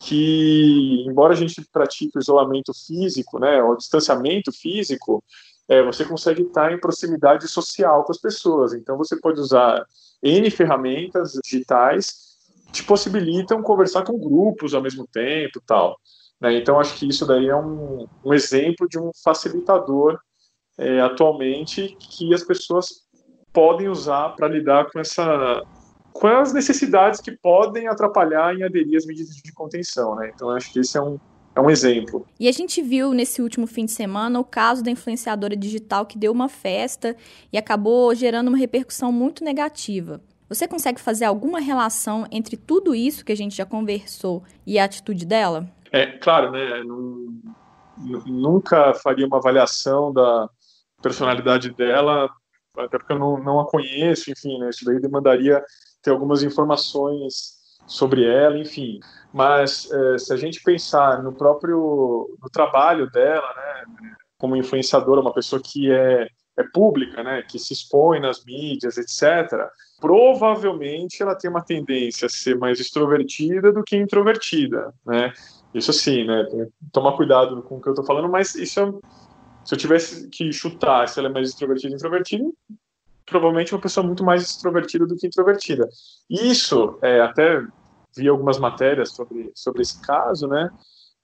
que, 0.00 1.04
embora 1.08 1.32
a 1.32 1.36
gente 1.36 1.64
pratique 1.72 2.18
o 2.18 2.20
isolamento 2.20 2.72
físico, 2.86 3.38
né, 3.38 3.62
o 3.62 3.74
distanciamento 3.74 4.52
físico, 4.52 5.24
é, 5.66 5.82
você 5.82 6.04
consegue 6.04 6.42
estar 6.42 6.70
em 6.72 6.78
proximidade 6.78 7.48
social 7.48 8.04
com 8.04 8.12
as 8.12 8.18
pessoas. 8.18 8.74
Então, 8.74 8.98
você 8.98 9.18
pode 9.18 9.40
usar 9.40 9.82
N 10.22 10.50
ferramentas 10.50 11.32
digitais 11.42 12.36
que 12.66 12.72
te 12.72 12.84
possibilitam 12.84 13.62
conversar 13.62 14.04
com 14.04 14.18
grupos 14.18 14.74
ao 14.74 14.82
mesmo 14.82 15.06
tempo 15.06 15.62
tal. 15.66 15.96
Né? 16.40 16.56
Então, 16.58 16.78
acho 16.78 16.96
que 16.98 17.08
isso 17.08 17.26
daí 17.26 17.48
é 17.48 17.56
um, 17.56 18.06
um 18.24 18.34
exemplo 18.34 18.88
de 18.88 18.98
um 18.98 19.10
facilitador 19.22 20.18
é, 20.78 21.00
atualmente 21.00 21.96
que 21.98 22.32
as 22.34 22.42
pessoas 22.42 23.04
podem 23.52 23.88
usar 23.88 24.30
para 24.30 24.48
lidar 24.48 24.90
com 24.90 24.98
essa 24.98 25.62
com 26.12 26.28
as 26.28 26.52
necessidades 26.52 27.20
que 27.20 27.32
podem 27.32 27.88
atrapalhar 27.88 28.54
em 28.54 28.62
aderir 28.62 28.96
às 28.96 29.04
medidas 29.04 29.34
de 29.34 29.52
contenção, 29.52 30.14
né? 30.14 30.30
Então 30.32 30.48
acho 30.50 30.72
que 30.72 30.78
esse 30.78 30.96
é 30.96 31.02
um, 31.02 31.18
é 31.56 31.60
um 31.60 31.68
exemplo. 31.68 32.24
E 32.38 32.48
a 32.48 32.52
gente 32.52 32.80
viu 32.80 33.12
nesse 33.12 33.42
último 33.42 33.66
fim 33.66 33.84
de 33.84 33.90
semana 33.90 34.38
o 34.38 34.44
caso 34.44 34.82
da 34.82 34.92
influenciadora 34.92 35.56
digital 35.56 36.06
que 36.06 36.16
deu 36.16 36.30
uma 36.30 36.48
festa 36.48 37.16
e 37.52 37.58
acabou 37.58 38.14
gerando 38.14 38.46
uma 38.46 38.56
repercussão 38.56 39.10
muito 39.10 39.42
negativa. 39.42 40.20
Você 40.48 40.68
consegue 40.68 41.00
fazer 41.00 41.24
alguma 41.24 41.60
relação 41.60 42.26
entre 42.30 42.56
tudo 42.56 42.94
isso 42.94 43.24
que 43.24 43.32
a 43.32 43.36
gente 43.36 43.56
já 43.56 43.64
conversou 43.64 44.42
e 44.66 44.78
a 44.78 44.84
atitude 44.84 45.24
dela? 45.24 45.68
É, 45.90 46.06
claro, 46.18 46.50
né? 46.50 46.82
nunca 48.26 48.92
faria 48.94 49.26
uma 49.26 49.38
avaliação 49.38 50.12
da 50.12 50.48
personalidade 51.02 51.70
dela, 51.70 52.28
até 52.76 52.98
porque 52.98 53.12
eu 53.12 53.18
não, 53.18 53.38
não 53.38 53.60
a 53.60 53.66
conheço, 53.66 54.30
enfim, 54.30 54.58
né? 54.58 54.70
Isso 54.70 54.84
daí 54.84 55.00
demandaria 55.00 55.62
ter 56.02 56.10
algumas 56.10 56.42
informações 56.42 57.54
sobre 57.86 58.24
ela, 58.24 58.58
enfim. 58.58 58.98
Mas 59.32 59.90
é, 59.90 60.18
se 60.18 60.32
a 60.32 60.36
gente 60.36 60.62
pensar 60.62 61.22
no 61.22 61.32
próprio 61.32 62.36
no 62.42 62.50
trabalho 62.50 63.10
dela, 63.10 63.46
né, 63.54 64.14
como 64.38 64.56
influenciadora, 64.56 65.20
uma 65.20 65.32
pessoa 65.32 65.60
que 65.62 65.90
é, 65.92 66.26
é 66.58 66.62
pública, 66.72 67.22
né, 67.22 67.42
que 67.42 67.58
se 67.58 67.72
expõe 67.72 68.20
nas 68.20 68.44
mídias, 68.44 68.96
etc., 68.96 69.68
provavelmente 70.00 71.22
ela 71.22 71.34
tem 71.34 71.50
uma 71.50 71.62
tendência 71.62 72.26
a 72.26 72.28
ser 72.28 72.58
mais 72.58 72.80
extrovertida 72.80 73.72
do 73.72 73.82
que 73.82 73.96
introvertida, 73.96 74.92
né? 75.04 75.32
Isso 75.72 75.92
sim, 75.92 76.24
né? 76.24 76.46
Tomar 76.92 77.12
cuidado 77.12 77.62
com 77.62 77.76
o 77.76 77.80
que 77.80 77.88
eu 77.88 77.92
estou 77.92 78.04
falando, 78.04 78.28
mas 78.28 78.54
isso 78.54 78.80
é, 78.80 78.92
se 79.64 79.74
eu 79.74 79.78
tivesse 79.78 80.28
que 80.28 80.52
chutar 80.52 81.08
se 81.08 81.18
ela 81.18 81.28
é 81.28 81.32
mais 81.32 81.48
extrovertida 81.48 81.92
ou 81.92 81.96
introvertida, 81.96 82.44
provavelmente 83.26 83.74
uma 83.74 83.80
pessoa 83.80 84.06
muito 84.06 84.22
mais 84.22 84.42
extrovertida 84.42 85.06
do 85.06 85.16
que 85.16 85.26
introvertida. 85.26 85.88
Isso, 86.30 86.98
é, 87.02 87.20
até 87.20 87.60
vi 88.16 88.28
algumas 88.28 88.58
matérias 88.58 89.10
sobre, 89.12 89.50
sobre 89.54 89.82
esse 89.82 90.00
caso, 90.00 90.46
né? 90.46 90.70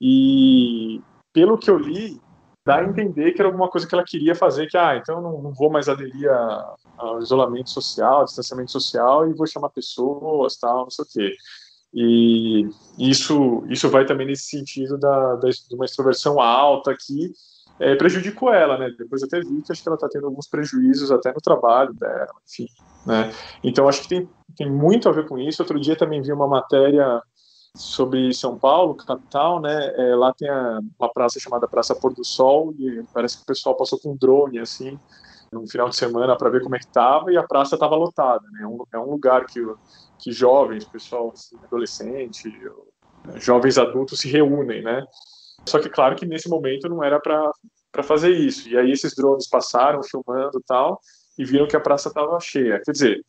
E 0.00 1.00
pelo 1.32 1.58
que 1.58 1.70
eu 1.70 1.78
li, 1.78 2.20
dá 2.70 2.76
a 2.76 2.84
entender 2.84 3.32
que 3.32 3.42
era 3.42 3.48
alguma 3.48 3.68
coisa 3.68 3.84
que 3.84 3.92
ela 3.92 4.04
queria 4.04 4.32
fazer, 4.32 4.68
que, 4.68 4.76
ah, 4.76 4.96
então 4.96 5.16
eu 5.16 5.22
não, 5.22 5.42
não 5.42 5.52
vou 5.52 5.68
mais 5.68 5.88
aderir 5.88 6.30
a, 6.30 6.74
ao 6.96 7.18
isolamento 7.18 7.68
social, 7.68 8.20
ao 8.20 8.24
distanciamento 8.24 8.70
social 8.70 9.28
e 9.28 9.34
vou 9.34 9.44
chamar 9.44 9.70
pessoas, 9.70 10.56
tal, 10.56 10.84
não 10.84 10.90
sei 10.90 11.04
o 11.04 11.08
quê. 11.08 11.36
E 11.92 12.68
isso, 12.96 13.64
isso 13.68 13.90
vai 13.90 14.06
também 14.06 14.24
nesse 14.24 14.44
sentido 14.44 14.96
da, 14.96 15.34
da, 15.34 15.48
de 15.48 15.74
uma 15.74 15.84
extroversão 15.84 16.38
alta 16.40 16.96
que 16.96 17.32
é, 17.80 17.96
prejudicou 17.96 18.54
ela, 18.54 18.78
né? 18.78 18.88
Depois 18.96 19.20
até 19.24 19.40
vi 19.40 19.62
que 19.62 19.72
acho 19.72 19.82
que 19.82 19.88
ela 19.88 19.96
está 19.96 20.08
tendo 20.08 20.26
alguns 20.26 20.46
prejuízos 20.46 21.10
até 21.10 21.32
no 21.32 21.40
trabalho 21.40 21.92
dela, 21.94 22.30
enfim, 22.48 22.68
né? 23.04 23.32
Então 23.64 23.88
acho 23.88 24.02
que 24.02 24.08
tem, 24.08 24.28
tem 24.56 24.70
muito 24.70 25.08
a 25.08 25.12
ver 25.12 25.26
com 25.26 25.36
isso. 25.36 25.60
Outro 25.60 25.80
dia 25.80 25.96
também 25.96 26.22
vi 26.22 26.32
uma 26.32 26.46
matéria 26.46 27.20
sobre 27.76 28.32
São 28.34 28.58
Paulo, 28.58 28.94
capital, 28.94 29.60
né? 29.60 29.92
É, 29.96 30.14
lá 30.14 30.32
tem 30.34 30.48
a, 30.48 30.80
uma 30.98 31.12
praça 31.12 31.38
chamada 31.38 31.68
Praça 31.68 31.94
Pôr 31.94 32.12
do 32.12 32.24
Sol 32.24 32.74
e 32.78 33.02
parece 33.12 33.38
que 33.38 33.42
o 33.44 33.46
pessoal 33.46 33.76
passou 33.76 33.98
com 33.98 34.12
um 34.12 34.16
drone 34.16 34.58
assim 34.58 34.98
no 35.52 35.66
final 35.68 35.88
de 35.88 35.96
semana 35.96 36.36
para 36.36 36.50
ver 36.50 36.62
como 36.62 36.76
é 36.76 36.78
que 36.78 36.86
estava 36.86 37.32
e 37.32 37.36
a 37.36 37.42
praça 37.42 37.74
estava 37.74 37.96
lotada, 37.96 38.44
né? 38.52 38.62
É 38.62 38.66
um, 38.66 38.84
é 38.94 38.98
um 38.98 39.10
lugar 39.10 39.46
que 39.46 39.60
que 40.18 40.32
jovens, 40.32 40.84
pessoal 40.84 41.32
assim, 41.32 41.56
adolescente, 41.64 42.52
jovens 43.36 43.78
adultos 43.78 44.20
se 44.20 44.28
reúnem, 44.28 44.82
né? 44.82 45.04
Só 45.66 45.78
que 45.78 45.88
claro 45.88 46.14
que 46.14 46.26
nesse 46.26 46.48
momento 46.48 46.88
não 46.88 47.02
era 47.02 47.18
para 47.18 48.02
fazer 48.02 48.30
isso. 48.30 48.68
E 48.68 48.76
aí 48.76 48.90
esses 48.90 49.14
drones 49.14 49.48
passaram 49.48 50.02
filmando 50.02 50.62
tal 50.66 51.00
e 51.38 51.44
viram 51.44 51.66
que 51.66 51.76
a 51.76 51.80
praça 51.80 52.08
estava 52.08 52.38
cheia. 52.40 52.80
Quer 52.84 52.92
dizer, 52.92 53.24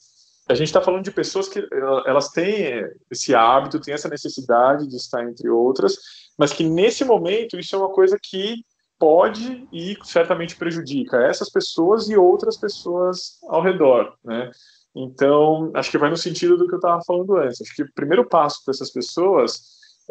a 0.52 0.56
gente 0.56 0.68
está 0.68 0.82
falando 0.82 1.04
de 1.04 1.12
pessoas 1.12 1.48
que 1.48 1.66
elas 2.06 2.30
têm 2.30 2.86
esse 3.10 3.34
hábito, 3.34 3.80
têm 3.80 3.94
essa 3.94 4.10
necessidade 4.10 4.88
de 4.88 4.98
estar 4.98 5.24
entre 5.24 5.50
outras, 5.50 5.96
mas 6.38 6.52
que 6.52 6.64
nesse 6.64 7.06
momento 7.06 7.58
isso 7.58 7.76
é 7.76 7.80
uma 7.80 7.90
coisa 7.90 8.18
que 8.22 8.64
pode 9.00 9.68
e 9.72 9.98
certamente 10.04 10.56
prejudica 10.56 11.24
essas 11.24 11.50
pessoas 11.50 12.10
e 12.10 12.16
outras 12.16 12.58
pessoas 12.58 13.40
ao 13.48 13.62
redor, 13.62 14.14
né? 14.24 14.52
Então, 14.94 15.72
acho 15.74 15.90
que 15.90 15.98
vai 15.98 16.10
no 16.10 16.18
sentido 16.18 16.58
do 16.58 16.68
que 16.68 16.74
eu 16.74 16.80
estava 16.80 17.02
falando 17.08 17.38
antes. 17.38 17.62
Acho 17.62 17.74
que 17.74 17.84
o 17.84 17.94
primeiro 17.96 18.28
passo 18.28 18.62
para 18.64 18.74
essas 18.74 18.92
pessoas 18.92 19.62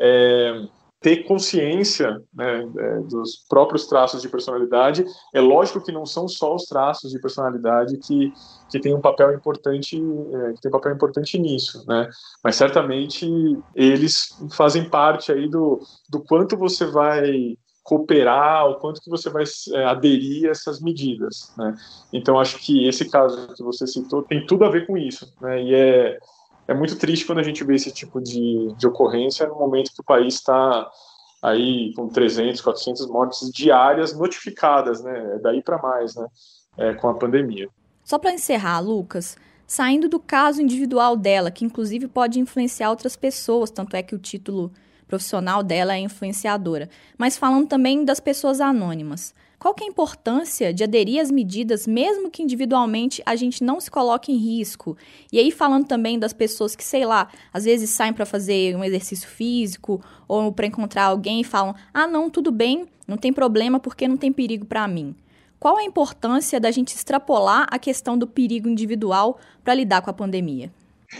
é 0.00 0.66
ter 1.00 1.24
consciência 1.24 2.22
né, 2.32 2.68
é, 2.78 3.00
dos 3.00 3.44
próprios 3.48 3.86
traços 3.86 4.20
de 4.20 4.28
personalidade. 4.28 5.04
É 5.34 5.40
lógico 5.40 5.82
que 5.82 5.90
não 5.90 6.04
são 6.04 6.28
só 6.28 6.54
os 6.54 6.66
traços 6.66 7.10
de 7.10 7.18
personalidade 7.18 7.96
que, 7.96 8.32
que 8.70 8.78
tem 8.78 8.94
um 8.94 9.00
papel 9.00 9.32
importante, 9.34 9.96
é, 9.96 10.52
que 10.52 10.60
tem 10.60 10.68
um 10.68 10.72
papel 10.72 10.92
importante 10.92 11.38
nisso, 11.38 11.84
né? 11.88 12.08
Mas 12.44 12.56
certamente 12.56 13.26
eles 13.74 14.28
fazem 14.52 14.88
parte 14.90 15.32
aí 15.32 15.48
do, 15.48 15.80
do 16.08 16.22
quanto 16.22 16.56
você 16.56 16.84
vai 16.84 17.56
cooperar, 17.82 18.68
o 18.68 18.74
quanto 18.74 19.00
que 19.00 19.08
você 19.08 19.30
vai 19.30 19.44
é, 19.72 19.84
aderir 19.84 20.48
a 20.48 20.50
essas 20.50 20.80
medidas, 20.82 21.52
né? 21.56 21.74
Então 22.12 22.38
acho 22.38 22.58
que 22.58 22.86
esse 22.86 23.08
caso 23.08 23.48
que 23.54 23.62
você 23.62 23.86
citou 23.86 24.22
tem 24.22 24.44
tudo 24.44 24.66
a 24.66 24.70
ver 24.70 24.86
com 24.86 24.98
isso, 24.98 25.32
né? 25.40 25.62
E 25.62 25.74
é 25.74 26.18
é 26.70 26.74
muito 26.74 26.94
triste 26.94 27.26
quando 27.26 27.40
a 27.40 27.42
gente 27.42 27.64
vê 27.64 27.74
esse 27.74 27.90
tipo 27.90 28.20
de, 28.20 28.72
de 28.78 28.87
ocorrência 28.87 29.44
no 29.48 29.56
momento 29.56 29.92
que 29.92 30.00
o 30.00 30.04
país 30.04 30.35
está 30.35 30.88
aí 31.42 31.92
com 31.96 32.09
300, 32.09 32.61
400 32.61 33.09
mortes 33.09 33.50
diárias 33.50 34.16
notificadas, 34.16 35.02
né? 35.02 35.35
É 35.35 35.38
daí 35.40 35.62
para 35.64 35.83
mais, 35.83 36.14
né? 36.14 36.26
É, 36.78 36.94
com 36.94 37.09
a 37.09 37.14
pandemia. 37.14 37.68
Só 38.04 38.20
para 38.20 38.33
encerrar, 38.33 38.78
Lucas, 38.78 39.37
saindo 39.66 40.09
do 40.09 40.20
caso 40.20 40.62
individual 40.62 41.16
dela, 41.16 41.50
que 41.50 41.64
inclusive 41.64 42.06
pode 42.06 42.38
influenciar 42.38 42.90
outras 42.90 43.16
pessoas, 43.16 43.72
tanto 43.72 43.96
é 43.96 44.02
que 44.02 44.14
o 44.14 44.18
título 44.18 44.70
profissional 45.09 45.64
dela 45.64 45.94
é 45.94 45.98
influenciadora, 45.98 46.88
mas 47.18 47.37
falando 47.37 47.66
também 47.66 48.04
das 48.04 48.20
pessoas 48.20 48.61
anônimas. 48.61 49.35
Qual 49.61 49.75
que 49.75 49.85
é 49.85 49.87
a 49.87 49.90
importância 49.90 50.73
de 50.73 50.83
aderir 50.83 51.20
às 51.20 51.31
medidas, 51.31 51.87
mesmo 51.87 52.31
que 52.31 52.42
individualmente 52.42 53.23
a 53.27 53.37
gente 53.37 53.62
não 53.62 53.79
se 53.79 53.90
coloque 53.90 54.33
em 54.33 54.37
risco? 54.38 54.96
E 55.31 55.38
aí 55.38 55.51
falando 55.51 55.87
também 55.87 56.18
das 56.18 56.33
pessoas 56.33 56.75
que, 56.75 56.83
sei 56.83 57.05
lá, 57.05 57.29
às 57.53 57.66
vezes 57.66 57.90
saem 57.90 58.14
para 58.14 58.25
fazer 58.25 58.75
um 58.75 58.83
exercício 58.83 59.29
físico 59.29 60.03
ou 60.27 60.51
para 60.51 60.66
encontrar 60.66 61.05
alguém 61.05 61.42
e 61.42 61.44
falam: 61.44 61.75
"Ah, 61.92 62.07
não, 62.07 62.31
tudo 62.31 62.51
bem, 62.51 62.87
não 63.07 63.18
tem 63.18 63.35
problema 63.35 63.79
porque 63.79 64.09
não 64.09 64.16
tem 64.16 64.33
perigo 64.33 64.64
para 64.64 64.88
mim". 64.88 65.14
Qual 65.59 65.77
a 65.77 65.85
importância 65.85 66.59
da 66.59 66.70
gente 66.70 66.94
extrapolar 66.94 67.66
a 67.70 67.79
questão 67.79 68.16
do 68.16 68.27
perigo 68.27 68.66
individual 68.66 69.38
para 69.62 69.75
lidar 69.75 70.01
com 70.01 70.09
a 70.09 70.14
pandemia? 70.14 70.73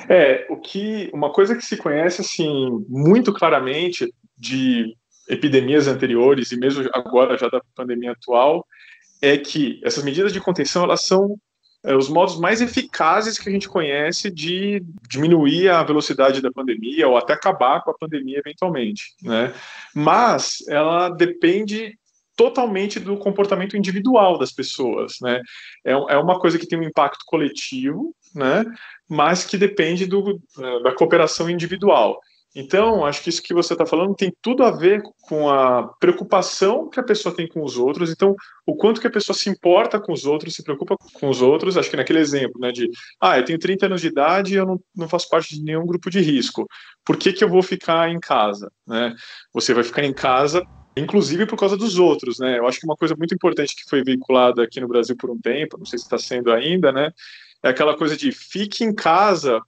É, 0.09 0.47
o 0.49 0.57
que 0.57 1.11
uma 1.13 1.31
coisa 1.31 1.55
que 1.55 1.65
se 1.65 1.77
conhece 1.77 2.23
assim 2.23 2.83
muito 2.89 3.35
claramente 3.35 4.11
de 4.39 4.97
epidemias 5.31 5.87
anteriores 5.87 6.53
e 6.53 6.59
mesmo 6.59 6.89
agora 6.93 7.39
já 7.39 7.49
da 7.49 7.61
pandemia 7.75 8.13
atual 8.13 8.67
é 9.23 9.37
que 9.37 9.81
essas 9.85 10.03
medidas 10.03 10.33
de 10.33 10.41
contenção 10.41 10.85
elas 10.85 11.03
são 11.03 11.37
é, 11.85 11.95
os 11.95 12.09
modos 12.09 12.39
mais 12.39 12.61
eficazes 12.61 13.39
que 13.39 13.49
a 13.49 13.53
gente 13.53 13.69
conhece 13.69 14.31
de 14.31 14.83
diminuir 15.09 15.69
a 15.69 15.83
velocidade 15.83 16.43
da 16.43 16.53
pandemia 16.53 17.09
ou 17.09 17.17
até 17.17 17.33
acabar 17.33 17.83
com 17.83 17.91
a 17.91 17.97
pandemia 17.99 18.39
eventualmente, 18.39 19.15
né? 19.23 19.55
Mas 19.95 20.57
ela 20.69 21.09
depende 21.09 21.99
totalmente 22.37 22.99
do 22.99 23.17
comportamento 23.17 23.77
individual 23.77 24.39
das 24.39 24.53
pessoas, 24.53 25.15
né? 25.23 25.41
É, 25.85 25.93
é 25.93 26.17
uma 26.17 26.39
coisa 26.39 26.59
que 26.59 26.67
tem 26.67 26.79
um 26.79 26.83
impacto 26.83 27.25
coletivo, 27.27 28.15
né? 28.35 28.65
Mas 29.09 29.45
que 29.45 29.57
depende 29.57 30.07
do, 30.07 30.41
eh, 30.59 30.83
da 30.83 30.95
cooperação 30.95 31.51
individual. 31.51 32.19
Então, 32.55 33.05
acho 33.05 33.23
que 33.23 33.31
isso 33.31 33.43
que 33.43 33.55
você 33.55 33.75
está 33.75 33.87
falando 33.87 34.15
tem 34.15 34.33
tudo 34.43 34.65
a 34.65 34.73
ver 34.73 35.03
com 35.23 35.49
a 35.49 35.87
preocupação 36.01 36.91
que 36.91 36.99
a 36.99 37.03
pessoa 37.03 37.35
tem 37.35 37.47
com 37.47 37.63
os 37.63 37.79
outros. 37.79 38.11
Então, 38.11 38.35
o 38.67 38.75
quanto 38.75 39.01
que 39.01 39.07
a 39.07 39.11
pessoa 39.11 39.37
se 39.37 39.49
importa 39.49 40.01
com 40.01 40.13
os 40.13 40.27
outros, 40.27 40.55
se 40.55 40.65
preocupa 40.65 40.97
com 41.15 41.29
os 41.29 41.41
outros. 41.41 41.77
Acho 41.77 41.89
que 41.89 41.97
naquele 41.97 42.19
exemplo, 42.19 42.61
né, 42.61 42.73
de, 42.73 42.91
ah, 43.21 43.39
eu 43.39 43.45
tenho 43.45 43.59
30 43.59 43.87
anos 43.87 44.01
de 44.01 44.09
idade 44.09 44.55
e 44.55 44.57
eu 44.57 44.67
não, 44.67 44.81
não 44.97 45.09
faço 45.09 45.29
parte 45.29 45.55
de 45.55 45.63
nenhum 45.63 45.87
grupo 45.87 46.11
de 46.11 46.21
risco. 46.21 46.67
Por 47.05 47.17
que, 47.17 47.33
que 47.33 47.45
eu 47.45 47.49
vou 47.49 47.63
ficar 47.63 48.11
em 48.11 48.19
casa? 48.19 48.71
Né? 48.85 49.15
Você 49.55 49.73
vai 49.73 49.85
ficar 49.85 50.03
em 50.03 50.13
casa, 50.13 50.67
inclusive 50.97 51.47
por 51.47 51.57
causa 51.57 51.77
dos 51.77 52.01
outros, 52.01 52.41
né? 52.41 52.59
Eu 52.59 52.67
acho 52.67 52.81
que 52.81 52.87
uma 52.87 52.97
coisa 52.97 53.15
muito 53.17 53.35
importante 53.35 53.77
que 53.77 53.89
foi 53.89 54.03
veiculada 54.03 54.65
aqui 54.65 54.81
no 54.81 54.89
Brasil 54.89 55.17
por 55.17 55.31
um 55.31 55.39
tempo, 55.39 55.79
não 55.79 55.87
sei 55.87 56.01
se 56.01 56.05
está 56.05 56.19
sendo 56.19 56.51
ainda, 56.53 56.91
né? 56.91 57.13
É 57.63 57.69
aquela 57.69 57.97
coisa 57.97 58.17
de 58.17 58.33
fique 58.33 58.83
em 58.83 58.93
casa 58.93 59.61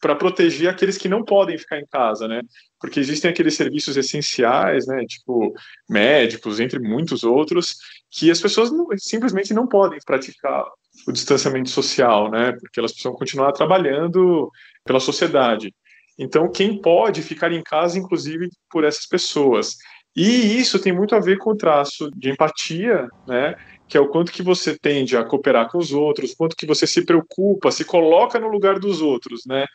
para 0.00 0.16
proteger 0.16 0.68
aqueles 0.68 0.96
que 0.96 1.08
não 1.08 1.24
podem 1.24 1.58
ficar 1.58 1.78
em 1.78 1.86
casa, 1.86 2.26
né? 2.26 2.40
Porque 2.80 2.98
existem 2.98 3.30
aqueles 3.30 3.54
serviços 3.54 3.96
essenciais, 3.96 4.86
né? 4.86 5.04
Tipo 5.06 5.52
médicos, 5.88 6.58
entre 6.58 6.78
muitos 6.78 7.22
outros, 7.22 7.76
que 8.10 8.30
as 8.30 8.40
pessoas 8.40 8.72
não, 8.72 8.86
simplesmente 8.96 9.52
não 9.52 9.66
podem 9.66 9.98
praticar 10.04 10.64
o 11.06 11.12
distanciamento 11.12 11.68
social, 11.68 12.30
né? 12.30 12.52
Porque 12.52 12.80
elas 12.80 12.92
precisam 12.92 13.12
continuar 13.12 13.52
trabalhando 13.52 14.50
pela 14.84 15.00
sociedade. 15.00 15.74
Então, 16.18 16.50
quem 16.50 16.80
pode 16.80 17.22
ficar 17.22 17.52
em 17.52 17.62
casa, 17.62 17.98
inclusive 17.98 18.48
por 18.70 18.84
essas 18.84 19.06
pessoas. 19.06 19.76
E 20.16 20.58
isso 20.58 20.78
tem 20.78 20.92
muito 20.92 21.14
a 21.14 21.20
ver 21.20 21.38
com 21.38 21.50
o 21.50 21.56
traço 21.56 22.10
de 22.16 22.30
empatia, 22.30 23.08
né? 23.26 23.54
Que 23.90 23.96
é 23.98 24.00
o 24.00 24.08
quanto 24.08 24.30
que 24.30 24.42
você 24.42 24.78
tende 24.78 25.16
a 25.16 25.24
cooperar 25.24 25.68
com 25.68 25.76
os 25.76 25.90
outros, 25.90 26.32
quanto 26.32 26.54
que 26.54 26.64
você 26.64 26.86
se 26.86 27.04
preocupa, 27.04 27.72
se 27.72 27.84
coloca 27.84 28.38
no 28.38 28.46
lugar 28.46 28.78
dos 28.78 29.02
outros, 29.02 29.44
né? 29.44 29.66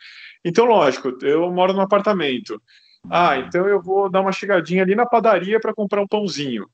Então, 0.42 0.64
lógico, 0.64 1.12
eu 1.20 1.52
moro 1.52 1.74
num 1.74 1.82
apartamento. 1.82 2.60
Ah, 3.10 3.36
então 3.36 3.68
eu 3.68 3.80
vou 3.80 4.10
dar 4.10 4.22
uma 4.22 4.32
chegadinha 4.32 4.82
ali 4.82 4.94
na 4.94 5.04
padaria 5.04 5.60
para 5.60 5.74
comprar 5.74 6.00
um 6.00 6.08
pãozinho. 6.08 6.66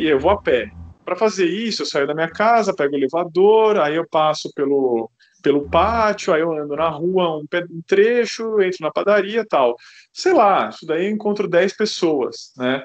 E 0.00 0.06
eu 0.06 0.20
vou 0.20 0.30
a 0.30 0.40
pé. 0.40 0.70
Para 1.04 1.16
fazer 1.16 1.46
isso, 1.46 1.82
eu 1.82 1.86
saio 1.86 2.06
da 2.06 2.14
minha 2.14 2.30
casa, 2.30 2.74
pego 2.74 2.94
o 2.94 2.96
elevador, 2.96 3.80
aí 3.80 3.96
eu 3.96 4.06
passo 4.08 4.52
pelo, 4.54 5.10
pelo 5.42 5.68
pátio, 5.68 6.32
aí 6.32 6.40
eu 6.40 6.52
ando 6.52 6.76
na 6.76 6.88
rua 6.88 7.36
um, 7.36 7.46
um 7.70 7.82
trecho, 7.84 8.60
entro 8.62 8.78
na 8.80 8.92
padaria 8.92 9.44
tal. 9.44 9.74
Sei 10.12 10.32
lá, 10.32 10.68
isso 10.68 10.86
daí 10.86 11.06
eu 11.06 11.10
encontro 11.10 11.48
10 11.48 11.76
pessoas, 11.76 12.52
né? 12.56 12.84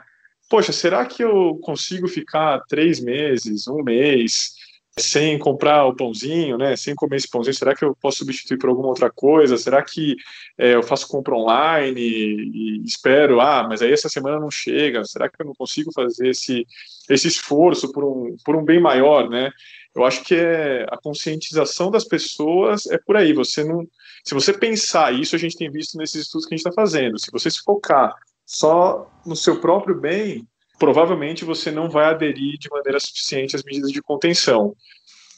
Poxa, 0.51 0.73
será 0.73 1.05
que 1.05 1.23
eu 1.23 1.57
consigo 1.61 2.09
ficar 2.09 2.59
três 2.67 2.99
meses, 2.99 3.69
um 3.69 3.81
mês, 3.81 4.51
sem 4.99 5.39
comprar 5.39 5.85
o 5.85 5.95
pãozinho, 5.95 6.57
né? 6.57 6.75
Sem 6.75 6.93
comer 6.93 7.15
esse 7.15 7.29
pãozinho, 7.29 7.53
será 7.55 7.73
que 7.73 7.85
eu 7.85 7.95
posso 7.95 8.17
substituir 8.17 8.57
por 8.57 8.69
alguma 8.69 8.89
outra 8.89 9.09
coisa? 9.09 9.57
Será 9.57 9.81
que 9.81 10.17
é, 10.57 10.75
eu 10.75 10.83
faço 10.83 11.07
compra 11.07 11.33
online 11.33 12.01
e, 12.01 12.81
e, 12.81 12.83
espero, 12.83 13.39
ah, 13.39 13.65
mas 13.65 13.81
aí 13.81 13.93
essa 13.93 14.09
semana 14.09 14.41
não 14.41 14.51
chega? 14.51 15.05
Será 15.05 15.29
que 15.29 15.41
eu 15.41 15.45
não 15.45 15.53
consigo 15.53 15.89
fazer 15.93 16.27
esse, 16.27 16.67
esse 17.09 17.29
esforço 17.29 17.89
por 17.93 18.03
um, 18.03 18.35
por 18.43 18.57
um 18.57 18.65
bem 18.65 18.81
maior, 18.81 19.29
né? 19.29 19.51
Eu 19.95 20.03
acho 20.03 20.21
que 20.21 20.35
é 20.35 20.85
a 20.89 20.97
conscientização 20.97 21.89
das 21.89 22.03
pessoas 22.03 22.87
é 22.87 22.97
por 22.97 23.15
aí. 23.15 23.31
Você 23.31 23.63
não, 23.63 23.87
se 24.21 24.33
você 24.33 24.51
pensar 24.51 25.13
isso, 25.13 25.33
a 25.33 25.39
gente 25.39 25.55
tem 25.55 25.71
visto 25.71 25.97
nesses 25.97 26.23
estudos 26.23 26.45
que 26.45 26.53
a 26.53 26.57
gente 26.57 26.67
está 26.67 26.73
fazendo. 26.73 27.17
Se 27.17 27.31
você 27.31 27.49
se 27.49 27.63
focar 27.63 28.13
só 28.51 29.09
no 29.25 29.33
seu 29.33 29.61
próprio 29.61 29.95
bem, 29.95 30.45
provavelmente 30.77 31.45
você 31.45 31.71
não 31.71 31.89
vai 31.89 32.05
aderir 32.05 32.57
de 32.59 32.69
maneira 32.69 32.99
suficiente 32.99 33.55
às 33.55 33.63
medidas 33.63 33.91
de 33.91 34.01
contenção. 34.01 34.75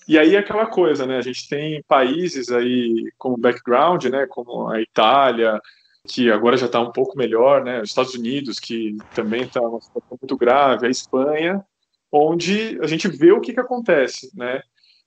E 0.08 0.18
aí 0.18 0.36
é 0.36 0.40
aquela 0.40 0.66
coisa, 0.66 1.06
né? 1.06 1.18
A 1.18 1.22
gente 1.22 1.48
tem 1.48 1.84
países 1.88 2.50
aí 2.50 3.12
como 3.16 3.38
background, 3.38 4.06
né? 4.06 4.26
Como 4.26 4.68
a 4.68 4.82
Itália, 4.82 5.62
que 6.08 6.32
agora 6.32 6.58
já 6.58 6.66
está 6.66 6.80
um 6.80 6.92
pouco 6.92 7.16
melhor, 7.16 7.64
né? 7.64 7.82
Os 7.82 7.90
Estados 7.90 8.16
Unidos, 8.16 8.58
que 8.58 8.98
também 9.14 9.44
está 9.44 9.62
uma 9.62 9.80
situação 9.80 10.18
muito 10.20 10.36
grave, 10.36 10.88
a 10.88 10.90
Espanha, 10.90 11.64
onde 12.12 12.80
a 12.82 12.88
gente 12.88 13.08
vê 13.08 13.32
o 13.32 13.40
que, 13.40 13.54
que 13.54 13.60
acontece, 13.60 14.32
né? 14.36 14.60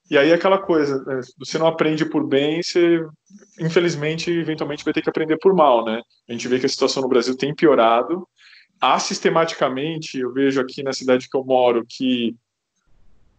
E 0.08 0.16
aí 0.16 0.32
aquela 0.32 0.58
coisa, 0.58 1.02
né? 1.04 1.20
você 1.36 1.58
não 1.58 1.66
aprende 1.66 2.04
por 2.04 2.26
bem, 2.26 2.62
você 2.62 3.04
infelizmente 3.60 4.30
eventualmente 4.30 4.84
vai 4.84 4.94
ter 4.94 5.02
que 5.02 5.10
aprender 5.10 5.36
por 5.38 5.52
mal, 5.54 5.84
né? 5.84 6.00
A 6.28 6.32
gente 6.32 6.46
vê 6.46 6.60
que 6.60 6.66
a 6.66 6.68
situação 6.68 7.02
no 7.02 7.08
Brasil 7.08 7.36
tem 7.36 7.54
piorado. 7.54 8.26
Há 8.80 8.98
sistematicamente, 8.98 10.18
eu 10.18 10.32
vejo 10.32 10.60
aqui 10.60 10.82
na 10.82 10.92
cidade 10.92 11.28
que 11.28 11.36
eu 11.36 11.44
moro 11.44 11.84
que 11.88 12.36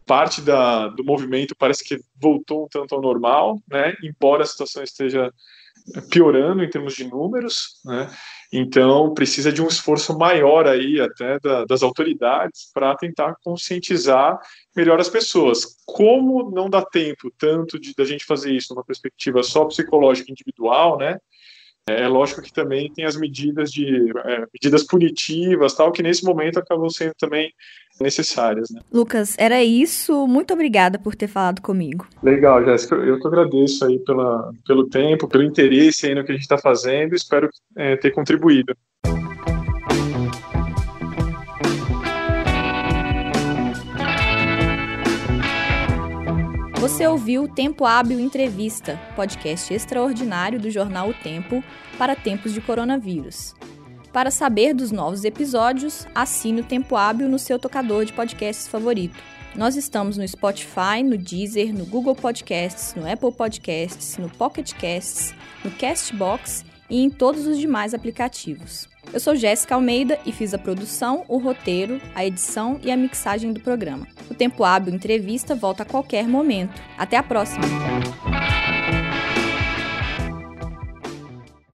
parte 0.05 0.41
da, 0.41 0.87
do 0.87 1.03
movimento 1.03 1.55
parece 1.55 1.83
que 1.83 1.99
voltou 2.19 2.65
um 2.65 2.67
tanto 2.67 2.95
ao 2.95 3.01
normal, 3.01 3.61
né? 3.69 3.93
Embora 4.03 4.43
a 4.43 4.47
situação 4.47 4.83
esteja 4.83 5.31
piorando 6.09 6.63
em 6.63 6.69
termos 6.69 6.93
de 6.93 7.05
números, 7.05 7.79
né? 7.85 8.09
Então 8.51 9.13
precisa 9.13 9.51
de 9.51 9.61
um 9.61 9.67
esforço 9.67 10.17
maior 10.17 10.67
aí 10.67 10.99
até 11.01 11.39
da, 11.39 11.65
das 11.65 11.83
autoridades 11.83 12.71
para 12.73 12.95
tentar 12.95 13.35
conscientizar 13.43 14.39
melhor 14.75 14.99
as 14.99 15.09
pessoas. 15.09 15.77
Como 15.85 16.51
não 16.51 16.69
dá 16.69 16.83
tempo 16.83 17.31
tanto 17.37 17.79
de 17.79 17.93
da 17.93 18.05
gente 18.05 18.25
fazer 18.25 18.53
isso 18.53 18.73
numa 18.73 18.85
perspectiva 18.85 19.43
só 19.43 19.65
psicológica 19.65 20.31
individual, 20.31 20.97
né? 20.97 21.17
É, 21.87 22.03
é 22.03 22.07
lógico 22.07 22.41
que 22.41 22.51
também 22.51 22.91
tem 22.91 23.05
as 23.05 23.15
medidas 23.15 23.71
de 23.71 24.11
é, 24.25 24.45
medidas 24.53 24.83
punitivas, 24.83 25.73
tal, 25.73 25.91
que 25.91 26.03
nesse 26.03 26.23
momento 26.23 26.59
acabam 26.59 26.89
sendo 26.89 27.13
também 27.17 27.51
necessárias. 27.99 28.69
Né? 28.69 28.81
Lucas, 28.91 29.35
era 29.39 29.63
isso. 29.63 30.27
Muito 30.27 30.53
obrigada 30.53 30.99
por 30.99 31.15
ter 31.15 31.27
falado 31.27 31.61
comigo. 31.61 32.07
Legal, 32.21 32.63
Jéssica. 32.63 32.95
Eu 32.95 33.19
que 33.19 33.27
agradeço 33.27 33.85
aí 33.85 33.99
pela, 33.99 34.51
pelo 34.65 34.87
tempo, 34.87 35.27
pelo 35.27 35.43
interesse 35.43 36.07
aí 36.07 36.15
no 36.15 36.23
que 36.23 36.31
a 36.31 36.35
gente 36.35 36.43
está 36.43 36.57
fazendo. 36.57 37.15
Espero 37.15 37.49
é, 37.75 37.95
ter 37.95 38.11
contribuído. 38.11 38.75
Você 46.87 47.05
ouviu 47.05 47.43
o 47.43 47.47
Tempo 47.49 47.85
Hábil 47.85 48.17
Entrevista, 48.17 48.97
podcast 49.13 49.73
extraordinário 49.73 50.57
do 50.57 50.71
jornal 50.71 51.09
O 51.09 51.13
Tempo 51.13 51.61
para 51.97 52.15
tempos 52.15 52.53
de 52.53 52.61
coronavírus. 52.61 53.53
Para 54.13 54.31
saber 54.31 54.73
dos 54.73 54.89
novos 54.89 55.25
episódios, 55.25 56.07
assine 56.15 56.61
o 56.61 56.63
Tempo 56.63 56.95
Hábil 56.95 57.27
no 57.27 57.37
seu 57.37 57.59
tocador 57.59 58.05
de 58.05 58.13
podcasts 58.13 58.69
favorito. 58.69 59.17
Nós 59.53 59.75
estamos 59.75 60.17
no 60.17 60.25
Spotify, 60.25 61.03
no 61.03 61.17
Deezer, 61.17 61.73
no 61.73 61.85
Google 61.85 62.15
Podcasts, 62.15 62.95
no 62.95 63.05
Apple 63.05 63.33
Podcasts, 63.33 64.17
no 64.17 64.29
Pocket 64.29 64.71
Casts, 64.71 65.35
no 65.65 65.71
Castbox 65.71 66.63
e 66.89 67.01
em 67.01 67.09
todos 67.09 67.45
os 67.47 67.57
demais 67.57 67.93
aplicativos. 67.93 68.87
Eu 69.13 69.19
sou 69.19 69.35
Jéssica 69.35 69.75
Almeida 69.75 70.19
e 70.25 70.31
fiz 70.31 70.53
a 70.53 70.57
produção, 70.57 71.23
o 71.27 71.37
roteiro, 71.37 72.01
a 72.13 72.25
edição 72.25 72.79
e 72.83 72.91
a 72.91 72.97
mixagem 72.97 73.53
do 73.53 73.59
programa. 73.59 74.07
O 74.29 74.33
Tempo 74.33 74.63
Hábil 74.63 74.93
Entrevista 74.93 75.55
volta 75.55 75.83
a 75.83 75.85
qualquer 75.85 76.27
momento. 76.27 76.81
Até 76.97 77.15
a 77.17 77.23
próxima! 77.23 77.63